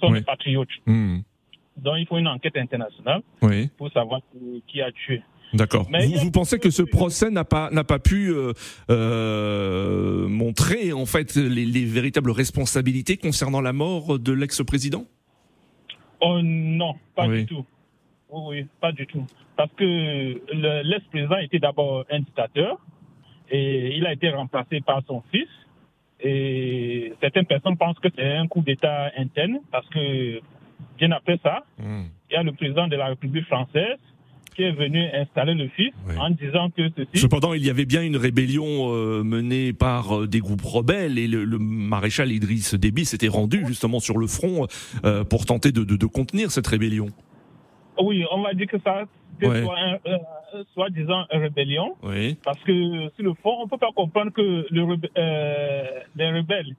sont 0.00 0.10
oui. 0.10 0.18
des 0.18 0.24
patriotes. 0.24 0.68
Mmh. 0.86 1.20
Donc 1.76 1.94
il 1.98 2.06
faut 2.06 2.18
une 2.18 2.28
enquête 2.28 2.56
internationale 2.56 3.22
oui. 3.40 3.70
pour 3.76 3.90
savoir 3.92 4.20
qui 4.66 4.80
a 4.82 4.92
tué. 4.92 5.22
D'accord. 5.54 5.86
Vous, 5.90 6.18
vous, 6.18 6.30
pensez 6.30 6.58
que 6.58 6.70
ce 6.70 6.82
procès 6.82 7.30
n'a 7.30 7.44
pas 7.44 7.70
n'a 7.70 7.84
pas 7.84 7.98
pu 7.98 8.30
euh, 8.30 8.52
euh, 8.90 10.26
montrer 10.26 10.94
en 10.94 11.04
fait 11.04 11.36
les, 11.36 11.66
les, 11.66 11.84
véritables 11.84 12.30
responsabilités 12.30 13.18
concernant 13.18 13.60
la 13.60 13.74
mort 13.74 14.18
de 14.18 14.32
l'ex-président? 14.32 15.04
Oh 16.20 16.40
non, 16.42 16.94
pas 17.14 17.26
oui. 17.26 17.40
du 17.40 17.46
tout. 17.46 17.66
Oui, 18.30 18.40
oui, 18.48 18.66
pas 18.80 18.92
du 18.92 19.06
tout. 19.06 19.26
Parce 19.56 19.72
que 19.74 19.84
l'ex-président 20.82 21.36
était 21.38 21.58
d'abord 21.58 22.04
un 22.10 22.20
dictateur 22.20 22.78
et 23.50 23.96
il 23.96 24.06
a 24.06 24.12
été 24.14 24.30
remplacé 24.30 24.80
par 24.80 25.02
son 25.06 25.22
fils. 25.30 25.48
Et 26.20 27.12
certaines 27.20 27.46
personnes 27.46 27.76
pensent 27.76 27.98
que 27.98 28.08
c'est 28.16 28.36
un 28.36 28.46
coup 28.46 28.62
d'État 28.62 29.10
interne 29.18 29.58
parce 29.70 29.88
que 29.88 30.40
bien 30.98 31.10
après 31.12 31.38
ça, 31.42 31.64
mmh. 31.78 32.02
il 32.30 32.34
y 32.34 32.36
a 32.36 32.42
le 32.42 32.52
président 32.52 32.88
de 32.88 32.96
la 32.96 33.06
République 33.08 33.46
française 33.46 33.98
qui 34.54 34.64
est 34.64 34.72
venu 34.72 35.02
installer 35.14 35.54
le 35.54 35.68
fils 35.68 35.92
oui. 36.06 36.14
en 36.18 36.28
disant 36.28 36.68
que 36.70 36.82
ceci. 36.94 37.16
Cependant, 37.18 37.54
il 37.54 37.64
y 37.64 37.70
avait 37.70 37.86
bien 37.86 38.02
une 38.02 38.18
rébellion 38.18 38.92
euh, 38.94 39.22
menée 39.24 39.72
par 39.72 40.14
euh, 40.14 40.26
des 40.26 40.40
groupes 40.40 40.60
rebelles 40.62 41.18
et 41.18 41.26
le, 41.26 41.44
le 41.44 41.58
maréchal 41.58 42.30
Idriss 42.30 42.74
Déby 42.74 43.06
s'était 43.06 43.28
rendu 43.28 43.64
justement 43.66 43.98
sur 43.98 44.18
le 44.18 44.26
front 44.26 44.66
euh, 45.06 45.24
pour 45.24 45.46
tenter 45.46 45.72
de, 45.72 45.84
de, 45.84 45.96
de, 45.96 46.06
contenir 46.06 46.50
cette 46.50 46.66
rébellion. 46.66 47.06
Oui, 47.98 48.24
on 48.30 48.42
va 48.42 48.52
dire 48.52 48.66
que 48.66 48.78
ça, 48.84 49.04
c'est 49.40 49.48
Ouais. 49.48 49.62
soit, 49.62 49.78
un- 49.78 50.64
soit 50.74 50.90
disant 50.90 51.24
une 51.32 51.40
rébellion, 51.40 51.96
Oui. 52.02 52.36
parce 52.44 52.58
que 52.60 53.08
sur 53.16 53.24
le 53.24 53.32
fond, 53.42 53.56
on 53.62 53.68
peut 53.68 53.78
pas 53.78 53.90
comprendre 53.96 54.32
que 54.32 54.66
le 54.70 54.96
les 56.14 56.30
rebelles 56.30 56.76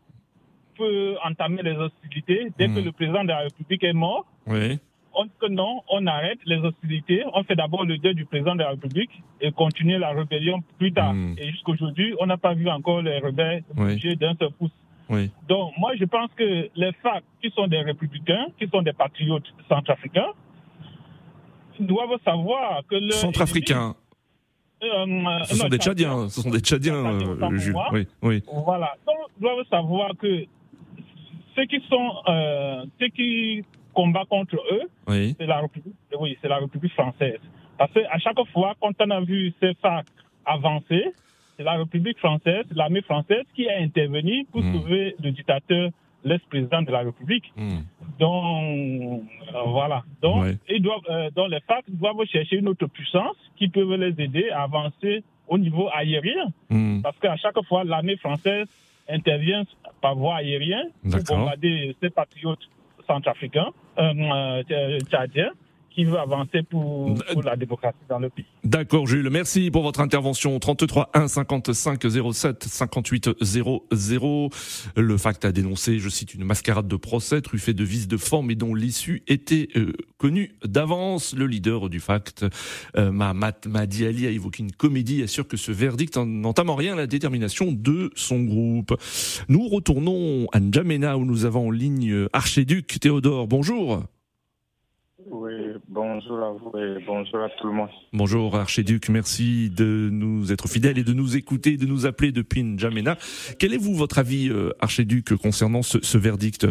peuvent 0.77 1.17
entamer 1.23 1.61
les 1.63 1.75
hostilités 1.75 2.51
dès 2.57 2.67
Hmm. 2.67 2.75
que 2.75 2.79
le 2.81 2.91
président 2.91 3.23
de 3.23 3.29
la 3.29 3.39
République 3.39 3.83
est 3.83 3.93
mort. 3.93 4.25
Oui. 4.47 4.79
On 5.15 5.25
dit 5.25 5.31
que 5.39 5.47
non, 5.47 5.81
on 5.89 6.07
arrête 6.07 6.39
les 6.45 6.57
hostilités, 6.57 7.23
on 7.33 7.43
fait 7.43 7.55
d'abord 7.55 7.85
le 7.85 7.97
deuil 7.99 8.15
du 8.15 8.25
président 8.25 8.55
de 8.55 8.61
la 8.63 8.69
République 8.71 9.11
et 9.41 9.51
continuer 9.51 9.99
la 9.99 10.09
rébellion 10.11 10.63
plus 10.79 10.91
tard. 10.91 11.13
Hmm. 11.13 11.35
Et 11.37 11.51
jusqu'aujourd'hui, 11.51 12.15
on 12.19 12.25
n'a 12.25 12.37
pas 12.37 12.53
vu 12.55 12.67
encore 12.69 13.01
les 13.03 13.19
rebelles 13.19 13.63
bouger 13.75 14.15
d'un 14.15 14.33
seul 14.39 14.49
pouce. 14.57 14.71
Oui. 15.09 15.29
Donc, 15.47 15.73
moi, 15.77 15.91
je 15.99 16.05
pense 16.05 16.29
que 16.35 16.69
les 16.75 16.91
FARC, 17.03 17.23
qui 17.41 17.51
sont 17.51 17.67
des 17.67 17.81
républicains, 17.81 18.47
qui 18.57 18.67
sont 18.69 18.81
des 18.81 18.93
patriotes 18.93 19.45
centrafricains, 19.69 20.31
doivent 21.79 22.19
savoir 22.23 22.81
que 22.89 22.95
le. 22.95 23.11
Centrafricains. 23.11 23.95
Euh, 24.83 25.05
Ce 25.45 25.55
sont 25.55 25.63
non, 25.63 25.69
des 25.69 25.77
Tchadiens. 25.77 26.29
Ce 26.29 26.41
sont 26.41 26.49
des 26.49 26.59
Tchadiens, 26.59 27.05
euh, 27.05 27.57
Jules. 27.57 27.75
Oui. 27.91 28.07
Oui. 28.21 28.43
Voilà. 28.65 28.93
Donc, 29.05 29.15
doivent 29.39 29.65
savoir 29.69 30.11
que 30.17 30.45
ceux 31.55 31.65
qui 31.65 31.79
sont, 31.89 32.11
euh, 32.27 32.85
ceux 32.99 33.07
qui 33.09 33.63
combattent 33.93 34.27
contre 34.29 34.55
eux, 34.55 34.81
Oui. 35.07 35.35
c'est 35.39 35.45
la 35.45 35.59
République, 35.61 35.95
oui, 36.19 36.37
c'est 36.41 36.47
la 36.47 36.57
République 36.57 36.93
française. 36.93 37.39
Parce 37.77 37.91
qu'à 37.93 38.17
chaque 38.19 38.37
fois, 38.51 38.73
quand 38.81 38.93
on 38.99 39.09
a 39.09 39.21
vu 39.21 39.53
ces 39.59 39.73
FARC 39.75 40.05
avancer, 40.45 41.05
c'est 41.57 41.63
la 41.63 41.73
République 41.73 42.17
française, 42.19 42.65
l'armée 42.73 43.01
française 43.01 43.43
qui 43.55 43.69
a 43.69 43.77
intervenu 43.79 44.45
pour 44.51 44.61
Hmm. 44.61 44.73
sauver 44.73 45.15
le 45.23 45.31
dictateur, 45.31 45.89
l'ex-président 46.23 46.81
de 46.81 46.91
la 46.91 46.99
République. 46.99 47.51
Hmm. 47.55 47.81
Donc, 48.19 49.23
euh, 49.53 49.61
voilà. 49.67 50.03
Donc, 50.21 50.45
ils 50.69 50.81
doivent, 50.81 51.01
euh, 51.09 51.29
donc 51.31 51.49
les 51.51 51.59
FARC 51.61 51.83
doivent 51.89 52.23
chercher 52.31 52.57
une 52.57 52.69
autre 52.69 52.87
puissance 52.87 53.35
qui 53.57 53.67
peut 53.67 53.95
les 53.95 54.15
aider 54.23 54.49
à 54.49 54.63
avancer 54.63 55.23
au 55.47 55.57
niveau 55.57 55.89
aérien. 55.93 56.47
Hmm. 56.69 57.01
Parce 57.01 57.17
qu'à 57.19 57.35
chaque 57.37 57.61
fois, 57.67 57.83
l'armée 57.83 58.17
française 58.17 58.67
intervient 59.09 59.63
par 60.01 60.15
voie 60.15 60.35
aérienne 60.37 60.89
pour 61.09 61.23
bombarder 61.23 61.95
ses 62.01 62.09
patriotes 62.09 62.69
centrafricains, 63.07 63.71
euh, 63.97 64.63
euh, 64.71 64.99
tchadiens, 65.01 65.51
qui 65.93 66.05
veulent 66.05 66.17
avancer 66.17 66.63
pour, 66.63 67.15
la 67.43 67.55
démocratie 67.55 67.97
dans 68.09 68.19
le 68.19 68.29
pays. 68.29 68.45
D'accord, 68.63 69.07
Jules. 69.07 69.29
Merci 69.29 69.71
pour 69.71 69.83
votre 69.83 69.99
intervention. 69.99 70.57
33 70.59 71.09
1 71.13 71.27
55 71.27 72.01
07 72.33 72.63
58 72.63 73.29
00. 73.41 74.49
Le 74.95 75.17
FACT 75.17 75.45
a 75.45 75.51
dénoncé, 75.51 75.99
je 75.99 76.09
cite, 76.09 76.33
une 76.33 76.43
mascarade 76.43 76.87
de 76.87 76.95
procès 76.95 77.41
truffée 77.41 77.73
de 77.73 77.83
vices 77.83 78.07
de 78.07 78.17
forme 78.17 78.51
et 78.51 78.55
dont 78.55 78.73
l'issue 78.73 79.23
était 79.27 79.69
euh, 79.75 79.93
connue 80.17 80.55
d'avance. 80.63 81.35
Le 81.35 81.47
leader 81.47 81.89
du 81.89 81.99
FACT, 81.99 82.45
euh, 82.97 83.11
Mahdi 83.11 84.05
Ali, 84.05 84.27
a 84.27 84.29
évoqué 84.29 84.63
une 84.63 84.71
comédie 84.71 85.21
et 85.21 85.23
assure 85.23 85.47
que 85.47 85.57
ce 85.57 85.71
verdict 85.71 86.17
n'entame 86.17 86.69
en 86.69 86.75
rien 86.75 86.95
la 86.95 87.07
détermination 87.07 87.71
de 87.71 88.11
son 88.15 88.41
groupe. 88.41 88.93
Nous 89.49 89.67
retournons 89.67 90.47
à 90.53 90.59
N'Djamena 90.59 91.17
où 91.17 91.25
nous 91.25 91.45
avons 91.45 91.67
en 91.67 91.71
ligne 91.71 92.27
Archiduc 92.33 92.99
Théodore. 92.99 93.47
Bonjour. 93.47 94.03
Oui, 95.35 95.51
bonjour 95.87 96.43
à 96.43 96.51
vous 96.51 96.77
et 96.77 97.03
bonjour 97.07 97.39
à 97.39 97.49
tout 97.49 97.65
le 97.65 97.73
monde. 97.73 97.89
Bonjour 98.13 98.55
Archiduc, 98.55 99.09
merci 99.09 99.71
de 99.71 100.09
nous 100.11 100.53
être 100.53 100.67
fidèles 100.67 100.99
et 100.99 101.03
de 101.03 101.13
nous 101.13 101.35
écouter, 101.35 101.75
de 101.75 101.87
nous 101.87 102.05
appeler 102.05 102.31
depuis 102.31 102.61
N'Djamena. 102.63 103.17
Quel 103.57 103.73
est 103.73 103.77
vous 103.77 103.95
votre 103.95 104.19
avis, 104.19 104.49
euh, 104.51 104.69
Archiduc, 104.79 105.35
concernant 105.37 105.81
ce, 105.81 105.97
ce 106.03 106.19
verdict? 106.19 106.67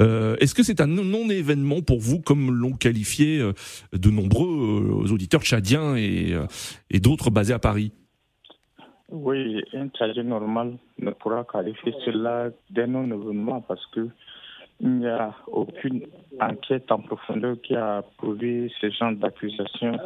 Euh, 0.00 0.34
Est-ce 0.40 0.54
que 0.54 0.62
c'est 0.62 0.80
un 0.80 0.86
non-événement 0.86 1.82
pour 1.82 2.00
vous, 2.00 2.18
comme 2.22 2.50
l'ont 2.54 2.72
qualifié 2.72 3.38
euh, 3.38 3.52
de 3.92 4.08
nombreux 4.08 5.12
auditeurs 5.12 5.42
tchadiens 5.42 5.94
et, 5.98 6.34
et 6.88 7.00
d'autres 7.00 7.28
basés 7.28 7.52
à 7.52 7.58
Paris? 7.58 7.92
Oui, 9.10 9.62
un 9.74 9.88
Tchadien 9.88 10.22
normal 10.22 10.78
ne 10.98 11.10
pourra 11.10 11.44
qualifier 11.44 11.92
cela 12.06 12.48
d'un 12.70 12.86
non-événement 12.86 13.60
parce 13.60 13.84
que 13.94 14.08
il 14.80 14.98
n'y 14.98 15.06
a 15.06 15.34
aucune 15.46 16.02
enquête 16.40 16.90
en 16.92 16.98
profondeur 17.00 17.56
qui 17.62 17.74
a 17.74 18.02
prouvé 18.18 18.70
ce 18.80 18.90
genre 18.90 19.12
d'accusation. 19.12 19.96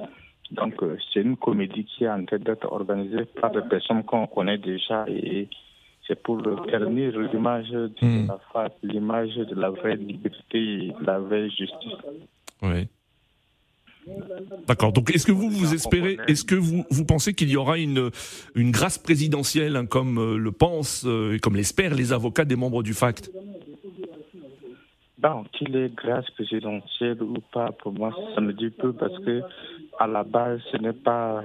Donc, 0.53 0.83
euh, 0.83 0.97
c'est 1.13 1.21
une 1.21 1.37
comédie 1.37 1.85
qui 1.85 2.05
est 2.05 2.09
en 2.09 2.25
train 2.25 2.39
d'être 2.39 2.71
organisée 2.71 3.25
par 3.41 3.51
des 3.53 3.63
personnes 3.63 4.03
qu'on 4.05 4.27
connaît 4.27 4.59
déjà 4.59 5.05
et 5.09 5.49
c'est 6.07 6.21
pour 6.23 6.43
ternir 6.67 7.17
l'image 7.19 7.69
de 7.71 7.91
Hmm. 8.03 8.27
la 8.27 8.39
face, 8.53 8.73
l'image 8.83 9.35
de 9.37 9.55
la 9.55 9.71
vraie 9.71 9.97
liberté 9.97 10.59
et 10.59 10.95
de 11.01 11.07
la 11.07 11.19
vraie 11.21 11.49
justice. 11.51 11.95
Oui. 12.63 12.89
D'accord. 14.67 14.93
Donc, 14.93 15.15
est-ce 15.15 15.27
que 15.27 15.33
vous 15.33 15.51
vous 15.51 15.75
espérez, 15.75 16.17
est-ce 16.27 16.45
que 16.45 16.55
vous 16.55 16.85
vous 16.91 17.05
pensez 17.05 17.35
qu'il 17.35 17.51
y 17.51 17.57
aura 17.57 17.79
une 17.79 18.11
une 18.55 18.71
grâce 18.71 18.99
présidentielle, 18.99 19.77
hein, 19.77 19.87
comme 19.87 20.19
euh, 20.19 20.37
le 20.37 20.53
pensent 20.53 21.05
euh, 21.07 21.35
et 21.35 21.39
comme 21.39 21.55
l'espèrent 21.55 21.95
les 21.95 22.13
avocats 22.13 22.45
des 22.45 22.57
membres 22.57 22.83
du 22.83 22.95
FACT? 22.95 23.31
Bon, 25.21 25.45
qu'il 25.53 25.77
est 25.77 25.95
grâce 25.95 26.31
présidentielle 26.31 27.23
ou 27.23 27.35
pas, 27.53 27.73
pour 27.73 27.93
moi, 27.93 28.11
ça 28.35 28.41
me 28.41 28.53
dit 28.55 28.71
peu 28.71 28.93
parce 28.95 29.19
que 29.19 29.43
à 29.99 30.07
la 30.07 30.25
base, 30.25 30.61
ce 30.73 30.79
n'est 30.79 30.95
pas 30.95 31.45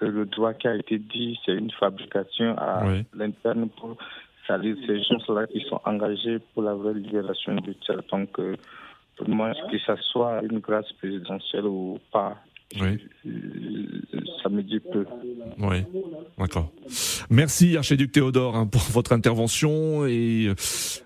le 0.00 0.24
droit 0.24 0.54
qui 0.54 0.66
a 0.68 0.74
été 0.76 0.98
dit, 0.98 1.38
c'est 1.44 1.52
une 1.52 1.70
fabrication 1.72 2.56
à 2.56 2.82
Oui. 2.86 3.04
l'interne 3.14 3.68
pour 3.78 3.96
salir 4.46 4.74
ces 4.86 5.02
gens-là 5.02 5.46
qui 5.48 5.60
sont 5.68 5.80
engagés 5.84 6.38
pour 6.54 6.62
la 6.62 6.74
vraie 6.74 6.94
libération 6.94 7.54
du 7.56 7.74
Tchad. 7.74 8.02
Donc, 8.10 8.38
euh, 8.38 8.56
pour 9.16 9.28
moi, 9.28 9.52
que 9.70 9.78
ce 9.78 9.96
soit 9.96 10.40
une 10.42 10.60
grâce 10.60 10.90
présidentielle 10.94 11.66
ou 11.66 11.98
pas, 12.10 12.36
Oui. 12.80 12.98
ça 14.42 14.48
me 14.48 14.62
dit 14.62 14.78
peu. 14.92 15.04
Oui, 15.58 15.78
d'accord. 16.38 16.70
Merci 17.28 17.76
Archiduc 17.76 18.12
Théodore 18.12 18.54
hein, 18.56 18.66
pour 18.66 18.80
votre 18.92 19.12
intervention 19.12 20.06
et 20.06 20.52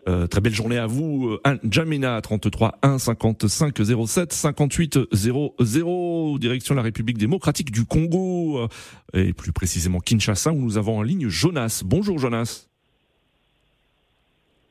euh, 0.07 0.27
très 0.27 0.43
belle 0.43 0.55
journée 0.55 0.77
à 0.77 0.87
vous. 0.87 1.29
Euh, 1.31 1.41
un- 1.45 1.57
Jamina 1.69 2.21
33 2.21 2.79
1 2.83 2.99
55 2.99 3.75
07 4.07 4.33
58 4.35 4.99
00 5.13 6.39
direction 6.39 6.75
la 6.75 6.83
République 6.83 7.17
démocratique 7.17 7.71
du 7.71 7.87
Congo 7.87 8.59
euh, 8.59 8.69
et 9.15 9.33
plus 9.33 9.53
précisément 9.53 10.01
Kinshasa 10.01 10.53
où 10.53 10.57
nous 10.61 10.77
avons 10.77 10.99
en 10.99 11.03
ligne 11.03 11.29
Jonas. 11.29 11.83
Bonjour 11.85 12.19
Jonas. 12.19 12.67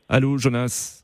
Allô 0.09 0.37
Jonas. 0.37 1.02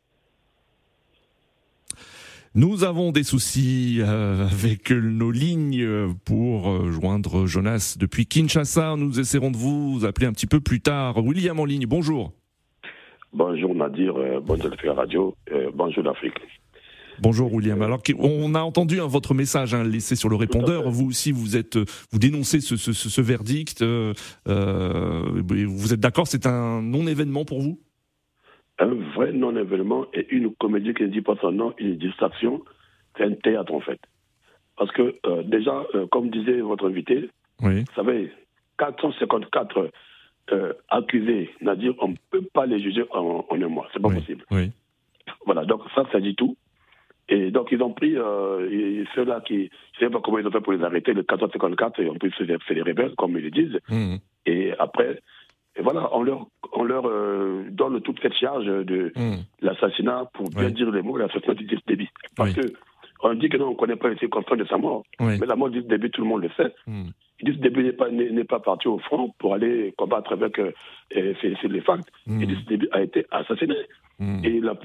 Nous 2.55 2.83
avons 2.83 3.11
des 3.11 3.21
soucis 3.21 3.97
euh, 3.99 4.47
avec 4.47 4.89
nos 4.89 5.29
lignes 5.29 6.15
pour 6.25 6.71
euh, 6.71 6.89
joindre 6.89 7.45
Jonas 7.45 7.95
depuis 7.99 8.25
Kinshasa. 8.25 8.95
Nous 8.97 9.19
essaierons 9.19 9.51
de 9.51 9.57
vous 9.57 10.03
appeler 10.03 10.25
un 10.25 10.33
petit 10.33 10.47
peu 10.47 10.59
plus 10.59 10.81
tard. 10.81 11.23
William 11.23 11.59
en 11.59 11.65
ligne, 11.65 11.85
bonjour. 11.85 12.33
Bonjour 13.33 13.75
Nadir, 13.75 14.17
euh, 14.17 14.39
bonjour 14.43 14.71
la 14.83 14.93
radio, 14.93 15.35
bonjour 15.75 16.03
l'Afrique. 16.03 16.33
Bonjour 17.21 17.53
William. 17.53 17.79
Alors 17.83 18.01
on 18.17 18.55
a 18.55 18.61
entendu 18.61 18.99
hein, 18.99 19.05
votre 19.05 19.35
message 19.35 19.75
hein, 19.75 19.83
laissé 19.83 20.15
sur 20.15 20.29
le 20.29 20.35
répondeur. 20.35 20.89
Vous 20.89 21.09
aussi, 21.09 21.31
vous 21.31 21.55
êtes, 21.55 21.77
vous 21.77 22.17
dénoncez 22.17 22.61
ce, 22.61 22.77
ce, 22.77 22.93
ce 22.93 23.21
verdict. 23.21 23.83
Euh, 23.83 24.13
vous 24.47 25.93
êtes 25.93 25.99
d'accord 25.99 26.27
C'est 26.27 26.47
un 26.47 26.81
non-événement 26.81 27.45
pour 27.45 27.61
vous? 27.61 27.79
Un 28.79 28.93
vrai 29.15 29.31
non-événement 29.33 30.05
et 30.13 30.27
une 30.33 30.53
comédie 30.55 30.93
qui 30.93 31.03
ne 31.03 31.09
dit 31.09 31.21
pas 31.21 31.35
son 31.41 31.51
nom, 31.51 31.73
une 31.77 31.97
distraction, 31.97 32.63
c'est 33.17 33.25
un 33.25 33.33
théâtre 33.33 33.73
en 33.73 33.81
fait. 33.81 33.99
Parce 34.77 34.91
que 34.91 35.15
euh, 35.25 35.43
déjà, 35.43 35.83
euh, 35.95 36.07
comme 36.07 36.29
disait 36.29 36.61
votre 36.61 36.87
invité, 36.87 37.29
oui. 37.61 37.81
vous 37.81 37.93
savez, 37.95 38.31
454 38.77 39.91
euh, 40.51 40.73
accusés, 40.87 41.49
c'est-à-dire 41.59 41.93
on 41.99 42.09
ne 42.09 42.15
peut 42.31 42.45
pas 42.53 42.65
les 42.65 42.79
juger 42.79 43.03
en, 43.11 43.45
en 43.49 43.61
un 43.61 43.67
mois, 43.67 43.87
c'est 43.93 44.01
pas 44.01 44.07
oui. 44.07 44.15
possible. 44.15 44.45
Oui. 44.51 44.71
Voilà, 45.45 45.65
donc 45.65 45.81
ça, 45.93 46.05
ça 46.11 46.19
dit 46.19 46.35
tout. 46.35 46.55
Et 47.29 47.51
donc, 47.51 47.69
ils 47.71 47.81
ont 47.83 47.93
pris 47.93 48.15
euh, 48.17 49.05
ceux-là 49.13 49.41
qui, 49.45 49.69
je 49.93 50.05
ne 50.05 50.09
sais 50.09 50.11
pas 50.11 50.19
comment 50.19 50.39
ils 50.39 50.47
ont 50.47 50.51
fait 50.51 50.61
pour 50.61 50.73
les 50.73 50.83
arrêter, 50.83 51.13
le 51.13 51.21
454, 51.21 51.99
et 51.99 52.09
en 52.09 52.15
plus, 52.15 52.33
c'est 52.37 52.45
des 52.45 52.81
rebelles, 52.81 53.13
comme 53.17 53.37
ils 53.37 53.43
le 53.43 53.51
disent. 53.51 53.79
Mmh. 53.87 54.15
Et 54.47 54.73
après, 54.79 55.21
et 55.79 55.81
voilà, 55.81 56.09
on 56.13 56.21
leur, 56.23 56.45
on 56.73 56.83
leur 56.83 57.07
euh, 57.07 57.63
donne 57.71 58.01
toute 58.01 58.19
cette 58.21 58.33
charge 58.35 58.65
de 58.65 59.11
mmh. 59.15 59.35
l'assassinat, 59.61 60.29
pour 60.33 60.49
bien 60.49 60.65
Oui. 60.65 60.73
dire 60.73 60.91
les 60.91 61.01
mots, 61.01 61.17
l'assassinat 61.17 61.53
d'Idriss 61.55 61.79
Déby. 61.87 62.07
Parce 62.35 62.53
Oui. 62.55 62.61
que 62.61 62.73
on 63.21 63.33
dit 63.33 63.49
que 63.49 63.57
non, 63.57 63.67
on 63.67 63.71
ne 63.71 63.75
connaît 63.75 63.95
pas 63.97 64.09
les 64.09 64.17
circonstances 64.17 64.57
de 64.57 64.65
sa 64.65 64.77
mort. 64.77 65.03
Oui. 65.19 65.37
Mais 65.39 65.45
la 65.47 65.55
mort 65.55 65.69
d'Idriss 65.69 65.87
Déby, 65.89 66.09
tout 66.11 66.21
le 66.21 66.27
monde 66.27 66.43
le 66.43 66.49
sait. 66.57 66.73
Mmh. 66.87 67.09
Idriss 67.41 67.59
Déby 67.59 67.83
n'est 67.83 67.93
pas, 67.93 68.09
n'est 68.09 68.29
n'est 68.29 68.43
pas 68.43 68.59
parti 68.59 68.87
au 68.89 68.99
front 68.99 69.33
pour 69.39 69.53
aller 69.53 69.93
combattre 69.97 70.33
avec 70.33 70.59
euh, 70.59 70.71
c'est 71.11 71.63
les 71.63 71.81
facts. 71.81 72.07
Mmh. 72.27 72.41
Idriss 72.43 72.65
Déby 72.65 72.87
a 72.91 73.01
été 73.01 73.25
assassiné. 73.31 73.75
Mmh. 74.19 74.43
Et 74.45 74.59
la- 74.59 74.77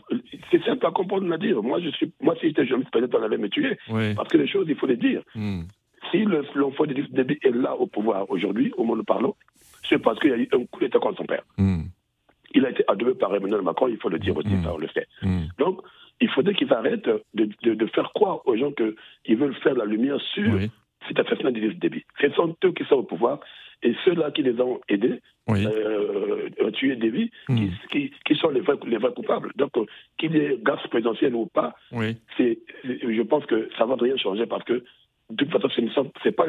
c'est 0.51 0.63
simple 0.65 0.87
à 0.87 0.93
comprendre, 0.93 1.33
à 1.33 1.39
dire. 1.39 1.61
Moi, 1.63 1.81
je 1.81 1.89
suis, 1.91 2.13
moi, 2.23 2.35
si 2.41 2.47
j'étais 2.49 2.67
journaliste, 2.67 2.93
peut-être 2.93 3.19
on 3.19 3.23
allait 3.25 3.37
me 3.39 3.49
tuer. 3.49 3.77
Oui. 3.91 4.15
Parce 4.15 4.29
que 4.29 4.39
les 4.39 4.47
choses, 4.47 4.67
il 4.69 4.77
faut 4.77 4.87
les 4.87 4.97
dire. 4.97 5.23
Mmh. 5.35 5.63
Si 6.13 6.19
le- 6.25 6.45
l'enfant 6.55 6.85
d'Idriss 6.87 7.11
Déby 7.11 7.39
est 7.43 7.51
là 7.55 7.75
au 7.77 7.87
pouvoir 7.87 8.31
aujourd'hui, 8.31 8.73
au 8.77 8.83
moment 8.83 8.93
où 8.93 8.97
nous 8.99 9.05
parlons, 9.05 9.35
c'est 9.89 9.99
parce 9.99 10.19
qu'il 10.21 10.31
y 10.31 10.35
a 10.35 10.37
eu 10.39 10.49
un 10.53 10.65
coup 10.67 10.81
d'État 10.81 10.99
contre 10.99 11.19
son 11.19 11.25
père. 11.27 11.43
Mmh. 11.59 11.85
Il 12.55 12.65
a 12.67 12.71
été 12.71 12.85
adopté 12.89 13.19
par 13.19 13.35
Emmanuel 13.35 13.63
Macron, 13.63 13.89
il 13.89 13.97
faut 13.99 14.09
le 14.09 14.19
dire 14.19 14.37
aussi, 14.37 14.49
Mm. 14.49 14.63
ça 14.63 14.75
on 14.75 14.79
le 14.79 14.89
sait. 14.89 15.07
Mmh. 15.23 15.43
Donc, 15.59 15.81
il 16.21 16.29
faudrait 16.31 16.55
qu'ils 16.55 16.73
arrêtent 16.73 17.09
de, 17.35 17.49
de- 17.63 17.75
de 17.75 17.87
faire 17.87 18.13
croire 18.13 18.47
aux 18.47 18.57
gens 18.57 18.71
qu'ils 18.73 19.37
veulent 19.37 19.55
faire 19.57 19.75
la 19.75 19.85
lumière 19.85 20.21
sur 20.21 20.53
Oui. 20.55 20.71
cet 21.09 21.19
assassinat 21.19 21.51
d'Idriss 21.51 21.79
Déby. 21.81 22.05
Ce 22.21 22.31
sont 22.31 22.55
eux 22.65 22.73
qui 22.73 22.85
sont 22.85 22.97
au 22.97 23.03
pouvoir 23.03 23.41
et 23.83 23.95
ceux-là 24.05 24.31
qui 24.31 24.43
les 24.45 24.59
ont 24.61 24.81
aidés 24.89 25.21
Oui. 25.49 25.67
euh, 25.67 26.49
à 26.65 26.71
tuer 26.71 26.95
Déby, 26.97 27.31
Mm. 27.49 27.57
qui, 27.57 27.71
qui, 27.91 28.13
qui 28.25 28.35
sont 28.37 28.51
les 28.51 28.61
vrais, 28.61 28.77
les 28.87 28.99
vrais 28.99 29.13
coupables. 29.13 29.51
Donc, 29.57 29.77
euh, 29.77 29.85
qu'il 30.17 30.35
y 30.37 30.39
ait 30.39 30.57
grâce 30.63 30.87
présidentielle 30.87 31.35
ou 31.35 31.47
pas, 31.47 31.75
Oui. 31.91 32.17
c'est, 32.37 32.61
je 32.85 33.23
pense 33.23 33.45
que 33.47 33.69
ça 33.77 33.85
va 33.85 33.97
rien 33.97 34.17
changer 34.17 34.47
parce 34.47 34.63
que 34.65 34.85
de 35.31 35.45
toute 35.45 35.53
façon, 35.53 35.69
ce 35.71 35.81
ne 35.81 35.89
sont- 35.91 36.13
c'est 36.23 36.33
pas, 36.33 36.47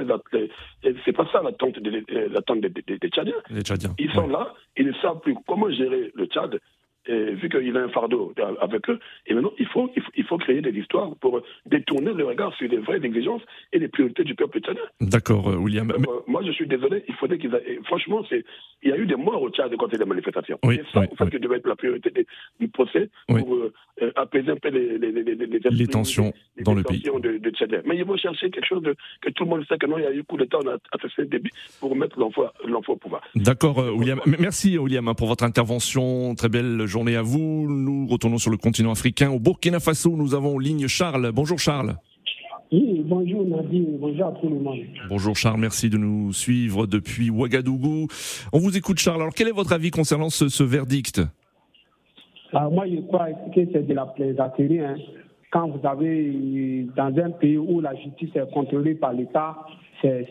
c'est 1.05 1.13
pas 1.13 1.27
ça 1.31 1.41
l'attente 1.41 1.79
des, 1.79 2.03
l'attente 2.29 2.61
des, 2.61 2.69
des, 2.69 2.97
des 2.97 3.09
Tchadiens. 3.09 3.33
Les 3.49 3.61
Tchadiens. 3.61 3.93
Ils 3.97 4.11
sont 4.11 4.27
là, 4.27 4.53
ils 4.77 4.85
ne 4.88 4.93
savent 4.93 5.19
plus 5.21 5.35
comment 5.47 5.69
gérer 5.71 6.11
le 6.13 6.25
Tchad, 6.25 6.59
et 7.07 7.35
vu 7.35 7.49
qu'il 7.49 7.77
a 7.77 7.81
un 7.83 7.89
fardeau 7.89 8.33
avec 8.61 8.89
eux. 8.89 8.99
Et 9.27 9.35
maintenant, 9.35 9.51
il 9.59 9.67
faut, 9.67 9.91
il 9.95 10.01
faut, 10.01 10.11
il 10.17 10.23
faut 10.23 10.38
créer 10.39 10.61
des 10.61 10.71
histoires 10.71 11.15
pour 11.21 11.39
détourner 11.67 12.11
le 12.13 12.25
regard 12.25 12.51
sur 12.55 12.67
les 12.67 12.77
vraies 12.77 12.99
exigences 13.03 13.43
et 13.71 13.77
les 13.77 13.88
priorités 13.89 14.23
du 14.23 14.33
peuple 14.33 14.59
tchadien. 14.59 14.81
D'accord, 14.99 15.49
euh, 15.51 15.55
William. 15.55 15.88
Donc, 15.88 16.07
euh, 16.07 16.21
moi, 16.25 16.41
je 16.43 16.51
suis 16.51 16.67
désolé, 16.67 17.05
il 17.07 17.13
faudrait 17.13 17.38
qu'ils. 17.38 17.51
Franchement, 17.83 18.23
il 18.31 18.89
y 18.89 18.91
a 18.91 18.97
eu 18.97 19.05
des 19.05 19.15
morts 19.17 19.39
au 19.43 19.51
Tchad 19.51 19.75
contre 19.75 19.95
les 19.97 20.03
manifestations. 20.05 20.57
Oui, 20.65 20.77
c'est 20.83 20.91
ça, 20.93 20.99
oui, 21.01 21.07
en 21.11 21.15
fait, 21.15 21.23
oui. 21.25 21.29
qui 21.29 21.39
devait 21.39 21.57
être 21.57 21.67
la 21.67 21.75
priorité 21.75 22.09
des- 22.09 22.25
du 22.59 22.67
procès 22.69 23.09
Oui. 23.29 23.39
pour 23.41 23.53
euh, 23.53 23.71
euh, 24.01 24.12
apaiser 24.15 24.51
un 24.51 24.58
peu 24.58 24.69
les, 24.69 24.97
les, 24.97 25.12
les, 25.12 25.23
les, 25.23 25.36
les, 25.36 25.60
Les 25.71 25.88
tensions 25.88 26.34
les 26.58 26.63
dans 26.63 26.73
le 26.73 26.84
pays. 26.84 27.01
de, 27.01 27.38
de. 27.38 27.81
Mais 27.88 27.97
ils 27.97 28.03
vont 28.05 28.17
chercher 28.17 28.49
quelque 28.49 28.67
chose 28.67 28.84
de, 28.84 28.95
que 29.21 29.29
tout 29.31 29.43
le 29.45 29.49
monde 29.49 29.63
sait 29.69 29.77
que 29.77 29.86
non, 29.86 29.97
il 29.97 30.03
y 30.03 30.08
a 30.08 30.13
eu 30.13 30.23
coup 30.23 30.38
d'État, 30.38 30.58
on 30.63 30.67
a 30.67 30.77
le 31.17 31.25
début 31.25 31.51
pour 31.79 31.91
remettre 31.91 32.19
l'enfant 32.19 32.43
l'enfant 32.67 32.93
au 32.93 32.97
pouvoir. 32.97 33.21
D'accord, 33.36 33.79
euh, 33.79 33.91
William. 33.91 34.19
Merci, 34.25 34.77
William, 34.77 35.08
hein, 35.08 35.13
pour 35.13 35.27
votre 35.27 35.43
intervention. 35.43 36.36
Très 36.36 36.49
belle 36.49 36.86
journée 36.86 37.15
à 37.15 37.21
vous. 37.21 37.67
Nous 37.69 38.08
retournons 38.08 38.38
sur 38.38 38.51
le 38.51 38.58
continent 38.58 38.91
africain. 38.91 39.29
Au 39.29 39.39
Burkina 39.39 39.79
Faso, 39.79 40.15
nous 40.15 40.36
avons 40.36 40.55
en 40.55 40.60
ligne 40.60 40.88
Charles. 40.88 41.31
Bonjour, 41.34 41.60
Charles. 41.60 41.95
Oui, 42.71 43.01
bonjour 43.05 43.45
Nadine, 43.45 43.97
bonjour 43.99 44.25
à 44.25 44.31
tout 44.41 44.49
le 44.49 44.55
monde. 44.60 44.79
Bonjour, 45.08 45.36
Charles. 45.38 45.60
Merci 45.60 45.89
de 45.89 45.97
nous 45.97 46.34
suivre 46.34 46.88
depuis 46.88 47.29
Ouagadougou. 47.29 48.08
On 48.51 48.60
vous 48.60 48.75
écoute, 48.75 48.97
Charles. 48.99 49.21
Alors, 49.21 49.34
quel 49.34 49.47
est 49.47 49.51
votre 49.51 49.71
avis 49.71 49.91
concernant 49.91 50.29
ce, 50.29 50.49
ce 50.49 50.63
verdict? 50.63 51.21
Alors, 52.53 52.71
moi, 52.71 52.86
je 52.88 53.01
crois 53.01 53.27
que 53.53 53.62
c'est 53.71 53.88
de 53.88 53.93
la 53.93 54.05
plaisanterie. 54.05 54.79
hein. 54.79 54.95
Quand 55.51 55.67
vous 55.69 55.88
avez, 55.88 56.86
dans 56.97 57.13
un 57.17 57.29
pays 57.31 57.58
où 57.58 57.79
la 57.79 57.95
justice 57.95 58.29
est 58.36 58.51
contrôlée 58.51 58.95
par 58.95 59.13
l'État, 59.13 59.55
c'est 60.01 60.27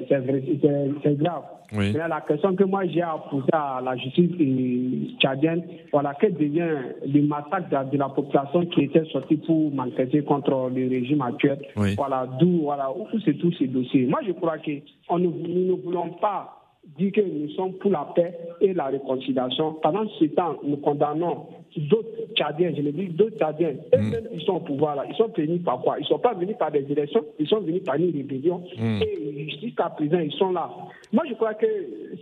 grave. 1.18 1.42
Oui. 1.72 1.92
Mais 1.92 2.06
la 2.08 2.20
question 2.20 2.54
que 2.54 2.62
moi 2.64 2.86
j'ai 2.86 3.02
à 3.02 3.16
poser 3.30 3.48
à 3.52 3.80
la 3.82 3.96
justice 3.96 4.30
euh, 4.38 5.18
tchadienne, 5.18 5.62
voilà, 5.90 6.14
quel 6.20 6.34
devient 6.34 6.68
le 7.06 7.22
massacre 7.22 7.68
de, 7.86 7.90
de 7.92 7.96
la 7.98 8.10
population 8.10 8.64
qui 8.66 8.82
était 8.82 9.04
sortie 9.06 9.38
pour 9.38 9.72
manifester 9.74 10.22
contre 10.22 10.70
le 10.72 10.88
régime 10.88 11.22
actuel 11.22 11.58
Oui. 11.76 11.94
Voilà, 11.96 12.26
d'où 12.38 12.62
voilà, 12.64 12.90
où 12.92 13.06
c'est 13.24 13.34
tous 13.38 13.52
ces 13.58 13.66
dossiers. 13.66 14.06
Moi, 14.06 14.20
je 14.26 14.32
crois 14.32 14.58
que 14.58 14.70
on 15.08 15.18
ne, 15.18 15.26
nous 15.26 15.76
ne 15.76 15.82
voulons 15.82 16.10
pas 16.20 16.63
dire 16.98 17.12
que 17.12 17.20
nous 17.20 17.48
sommes 17.50 17.74
pour 17.74 17.90
la 17.90 18.06
paix 18.14 18.32
et 18.60 18.72
la 18.72 18.86
réconciliation. 18.86 19.74
Pendant 19.82 20.08
ce 20.18 20.24
temps, 20.26 20.56
nous 20.64 20.76
condamnonnons 20.76 21.46
d'autres 21.76 22.08
Tchadiens, 22.36 22.72
je 22.76 22.82
le 22.82 22.92
dis, 22.92 23.06
d'autres 23.08 23.36
Tchadiens. 23.36 23.74
Eux-mêmes, 23.94 24.28
ils 24.32 24.40
sont 24.42 24.54
au 24.56 24.60
pouvoir 24.60 24.94
là. 24.96 25.04
Ils 25.08 25.14
sont 25.16 25.28
venus 25.36 25.62
par 25.64 25.80
quoi? 25.80 25.96
Ils 25.98 26.02
ne 26.02 26.06
sont 26.06 26.18
pas 26.20 26.34
venus 26.34 26.56
par 26.56 26.70
des 26.70 26.84
élections, 26.90 27.24
ils 27.38 27.48
sont 27.48 27.60
venus 27.60 27.82
par 27.82 27.96
une 27.96 28.12
rébellion. 28.14 28.62
Mm. 28.78 29.00
Et 29.02 29.50
jusqu'à 29.60 29.88
présent, 29.90 30.18
ils 30.20 30.32
sont 30.32 30.52
là. 30.52 30.70
Moi, 31.12 31.24
je 31.28 31.34
crois 31.34 31.54
que 31.54 31.66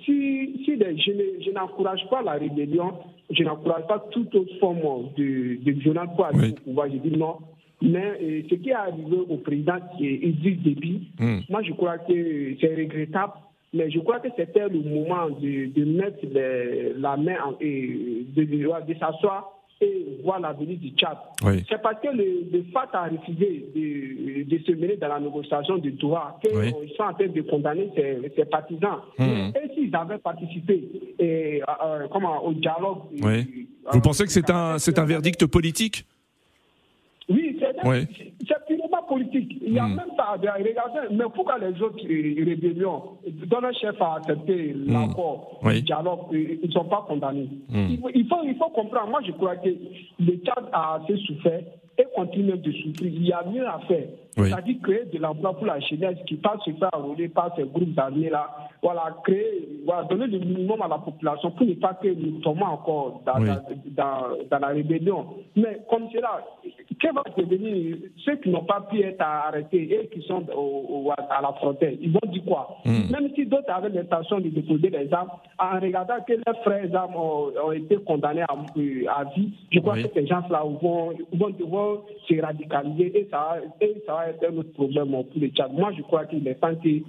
si, 0.04 0.64
je 0.64 0.72
ne- 0.72 1.42
je 1.44 1.50
n'encourage 1.50 2.06
pas 2.10 2.22
la 2.22 2.32
rébellion, 2.32 2.92
je 3.30 3.42
n'encourage 3.44 3.86
pas 3.86 3.98
toute 4.10 4.34
autre 4.34 4.54
forme 4.58 4.78
de, 5.16 5.62
de 5.62 5.72
violence 5.72 6.08
pour 6.16 6.26
aller 6.26 6.38
Oui. 6.38 6.54
au 6.58 6.64
pouvoir. 6.64 6.88
Je 6.90 6.96
dis 6.98 7.16
non. 7.16 7.36
Mais 7.82 8.04
euh, 8.22 8.42
ce 8.48 8.54
qui 8.54 8.68
est 8.70 8.74
arrivé 8.74 9.16
au 9.28 9.36
président 9.38 9.74
qui 9.98 10.06
est 10.06 10.14
Idriss 10.28 10.58
Déby, 10.62 11.08
Mm. 11.18 11.38
moi 11.50 11.62
je 11.62 11.72
crois 11.72 11.98
que 11.98 12.54
c'est 12.60 12.74
regrettable. 12.76 13.32
Mais 13.74 13.90
je 13.90 13.98
crois 14.00 14.20
que 14.20 14.28
c'était 14.36 14.68
le 14.68 14.80
moment 14.80 15.30
de, 15.30 15.66
de 15.72 15.84
mettre 15.84 16.18
les- 16.30 16.92
la 16.98 17.16
main 17.16 17.36
en, 17.44 17.54
et 17.60 18.26
de, 18.36 18.44
de, 18.44 18.92
de 18.92 18.98
s'asseoir 18.98 19.48
et 19.80 20.18
voir 20.22 20.38
l'avenir 20.38 20.78
du 20.78 20.90
Tchad. 20.90 21.16
Oui. 21.42 21.64
C'est 21.68 21.80
parce 21.82 22.00
que 22.00 22.08
le, 22.08 22.44
le 22.52 22.62
FAT 22.72 22.90
a 22.92 23.08
refusé 23.08 23.64
de, 23.74 24.44
de 24.44 24.62
se 24.62 24.72
mêler 24.72 24.96
dans 24.96 25.08
la 25.08 25.18
négociation 25.18 25.78
de 25.78 25.90
Doha 25.90 26.38
qu'ils 26.44 26.56
Oui. 26.56 26.70
sont 26.96 27.02
en 27.02 27.14
train 27.14 27.26
de 27.26 27.40
condamner 27.40 27.88
ses, 27.96 28.30
ses 28.36 28.44
partisans. 28.44 28.98
Mhm. 29.18 29.52
Et 29.56 29.74
s'ils 29.74 29.96
avaient 29.96 30.18
participé 30.18 30.84
et, 31.18 31.62
euh, 31.62 31.64
euh, 31.84 32.06
comment, 32.12 32.44
au 32.44 32.52
dialogue. 32.52 32.98
Oui. 33.22 33.66
euh, 33.86 33.90
Vous 33.92 34.00
pensez 34.00 34.24
que 34.24 34.30
c'est 34.30 34.50
un, 34.50 34.78
c'est 34.78 34.98
un 34.98 35.04
verdict 35.04 35.46
politique? 35.46 36.04
Oui, 37.28 37.58
c'est 37.58 37.88
Oui. 37.88 38.06
Politique. 39.12 39.58
Il 39.60 39.72
y 39.74 39.78
a 39.78 39.86
Hmm. 39.86 39.96
même 39.96 40.14
pas. 40.16 40.36
Regardez, 40.38 40.74
mais 41.10 41.24
pourquoi 41.34 41.58
les 41.58 41.74
autres 41.82 42.04
euh, 42.04 42.44
rébellions, 42.50 43.02
dont 43.50 43.60
le 43.60 43.72
chef 43.80 44.00
a 44.00 44.16
accepté 44.16 44.74
l'accord, 44.86 45.60
Oui. 45.62 45.74
le 45.76 45.80
dialogue, 45.82 46.20
euh, 46.32 46.58
ils 46.62 46.66
ne 46.68 46.72
sont 46.72 46.84
pas 46.84 47.04
condamnés 47.08 47.48
Hmm. 47.68 47.88
il, 47.90 47.98
faut, 48.00 48.10
il, 48.14 48.26
faut, 48.26 48.42
il 48.44 48.54
faut 48.56 48.70
comprendre. 48.70 49.08
Moi, 49.10 49.20
je 49.26 49.32
crois 49.32 49.56
que 49.56 49.68
le 49.68 50.32
Tchad 50.44 50.64
a 50.72 50.94
assez 50.98 51.16
souffert 51.26 51.60
et 51.98 52.04
continue 52.14 52.56
de 52.58 52.72
souffrir. 52.72 53.12
Il 53.12 53.26
y 53.26 53.32
a 53.32 53.44
mieux 53.52 53.66
à 53.66 53.78
faire. 53.88 54.06
Oui. 54.38 54.48
C'est-à-dire 54.48 54.76
créer 54.82 55.04
de 55.12 55.18
l'emploi 55.18 55.52
pour 55.54 55.66
la 55.66 55.78
jeunesse 55.80 56.16
qui 56.26 56.36
passe 56.36 56.60
se 56.64 56.70
faire 56.72 56.88
enrôler 56.94 57.28
par 57.28 57.54
ces 57.54 57.64
groupes 57.64 57.98
armés-là. 57.98 58.48
Voilà, 58.82 59.14
créer, 59.24 59.68
voilà, 59.84 60.04
donner 60.04 60.26
le 60.26 60.38
minimum 60.38 60.80
à 60.82 60.88
la 60.88 60.98
population 60.98 61.50
pour 61.50 61.66
ne 61.66 61.74
pas 61.74 61.94
que 61.94 62.08
nous 62.08 62.40
tombons 62.40 62.64
encore 62.66 63.20
dans, 63.26 63.40
Oui. 63.40 63.48
dans, 63.90 64.58
la 64.58 64.66
rébellion. 64.68 65.26
Mais 65.54 65.78
comme 65.88 66.08
cela, 66.12 66.42
que 66.98 67.14
va 67.14 67.22
devenir 67.36 67.96
ceux 68.24 68.36
qui 68.36 68.48
n'ont 68.50 68.64
pas 68.64 68.80
pu 68.90 69.02
être 69.02 69.20
arrêtés 69.20 69.92
et 70.02 70.06
qui 70.08 70.22
sont 70.26 70.44
au- 70.56 71.06
au- 71.08 71.10
à 71.12 71.40
la 71.42 71.52
frontière? 71.54 71.92
Ils 72.00 72.12
vont 72.12 72.20
dire 72.32 72.42
quoi? 72.44 72.76
Mm. 72.84 73.10
Même 73.12 73.30
si 73.34 73.44
d'autres 73.46 73.70
avaient 73.70 73.88
l'intention 73.90 74.38
de 74.40 74.48
déposer 74.48 74.88
les 74.90 75.12
armes, 75.12 75.30
en 75.58 75.78
regardant 75.80 76.20
que 76.26 76.32
leurs 76.46 76.62
frères 76.62 76.94
armes 76.94 77.16
ont, 77.16 77.50
ont 77.66 77.72
été 77.72 77.96
condamnés 77.98 78.42
à, 78.42 78.54
euh, 78.76 79.04
à 79.14 79.24
vie, 79.34 79.52
je 79.70 79.78
crois 79.80 79.94
Oui. 79.94 80.04
que 80.04 80.08
ces 80.14 80.26
gens-là 80.26 80.62
vont, 80.64 81.12
vont 81.32 81.50
devoir 81.50 81.98
se 82.28 82.40
radicaliser 82.40 83.18
et 83.20 83.28
ça, 83.30 83.56
et 83.80 84.02
ça 84.06 84.12
va 84.14 84.21
être 84.30 84.44
un 84.48 84.56
autre 84.56 84.72
problème 84.72 85.10
pour 85.10 85.40
le 85.40 85.48
Tchad. 85.48 85.72
Moi, 85.72 85.92
je 85.96 86.02
crois 86.02 86.24
qu'il 86.26 86.46
est 86.46 86.54
temps 86.54 86.74
que 86.74 86.88
euh, 86.88 87.00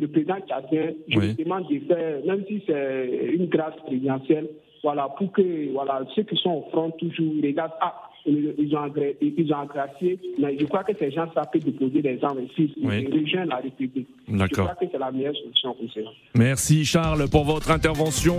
le 0.00 0.06
président 0.08 0.36
tchadien, 0.46 0.92
je 1.08 1.18
Oui. 1.18 1.34
demande 1.34 1.68
de 1.68 1.78
faire, 1.80 2.24
même 2.26 2.44
si 2.48 2.62
c'est 2.66 3.30
une 3.34 3.46
grâce 3.46 3.76
présidentielle, 3.84 4.48
voilà, 4.82 5.08
pour 5.18 5.32
que 5.32 5.72
voilà, 5.72 6.02
ceux 6.14 6.22
qui 6.22 6.36
sont 6.36 6.64
au 6.64 6.70
front 6.70 6.90
toujours 6.92 7.34
regardent, 7.42 7.72
ah, 7.80 8.05
ils 8.26 8.76
ont, 8.76 8.92
ils 9.20 9.52
ont 9.54 9.58
agracié, 9.60 10.18
mais 10.38 10.56
je 10.58 10.64
crois 10.66 10.84
que 10.84 10.92
ces 10.98 11.10
gens 11.10 11.26
savent 11.32 11.46
déposer 11.54 12.02
des 12.02 12.18
ici, 12.50 12.72
Oui. 12.82 13.06
rejoindre 13.06 13.50
la 13.50 13.56
République. 13.56 14.08
Je 14.28 14.46
crois 14.54 14.74
que 14.74 14.86
c'est 14.90 14.98
la 14.98 15.10
meilleure 15.12 15.34
solution 15.36 15.74
pour 15.74 15.90
cela. 15.92 16.10
Merci 16.34 16.84
Charles 16.84 17.28
pour 17.30 17.44
votre 17.44 17.70
intervention 17.70 18.36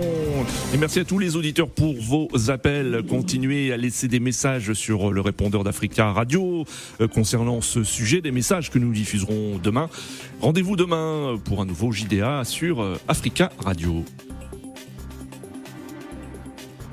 et 0.74 0.76
merci 0.78 1.00
à 1.00 1.04
tous 1.04 1.18
les 1.18 1.36
auditeurs 1.36 1.68
pour 1.68 1.94
vos 1.94 2.28
appels. 2.50 3.02
Continuez 3.08 3.72
à 3.72 3.76
laisser 3.76 4.08
des 4.08 4.20
messages 4.20 4.72
sur 4.74 5.10
le 5.10 5.20
répondeur 5.20 5.64
d'Africa 5.64 6.12
Radio 6.12 6.64
euh, 7.00 7.08
concernant 7.08 7.60
ce 7.60 7.82
sujet, 7.84 8.20
des 8.20 8.30
messages 8.30 8.70
que 8.70 8.78
nous 8.78 8.92
diffuserons 8.92 9.58
demain. 9.62 9.88
Rendez-vous 10.40 10.76
demain 10.76 11.36
pour 11.44 11.60
un 11.60 11.66
nouveau 11.66 11.92
JDA 11.92 12.44
sur 12.44 12.80
euh, 12.82 12.96
Africa 13.08 13.50
Radio. 13.58 14.04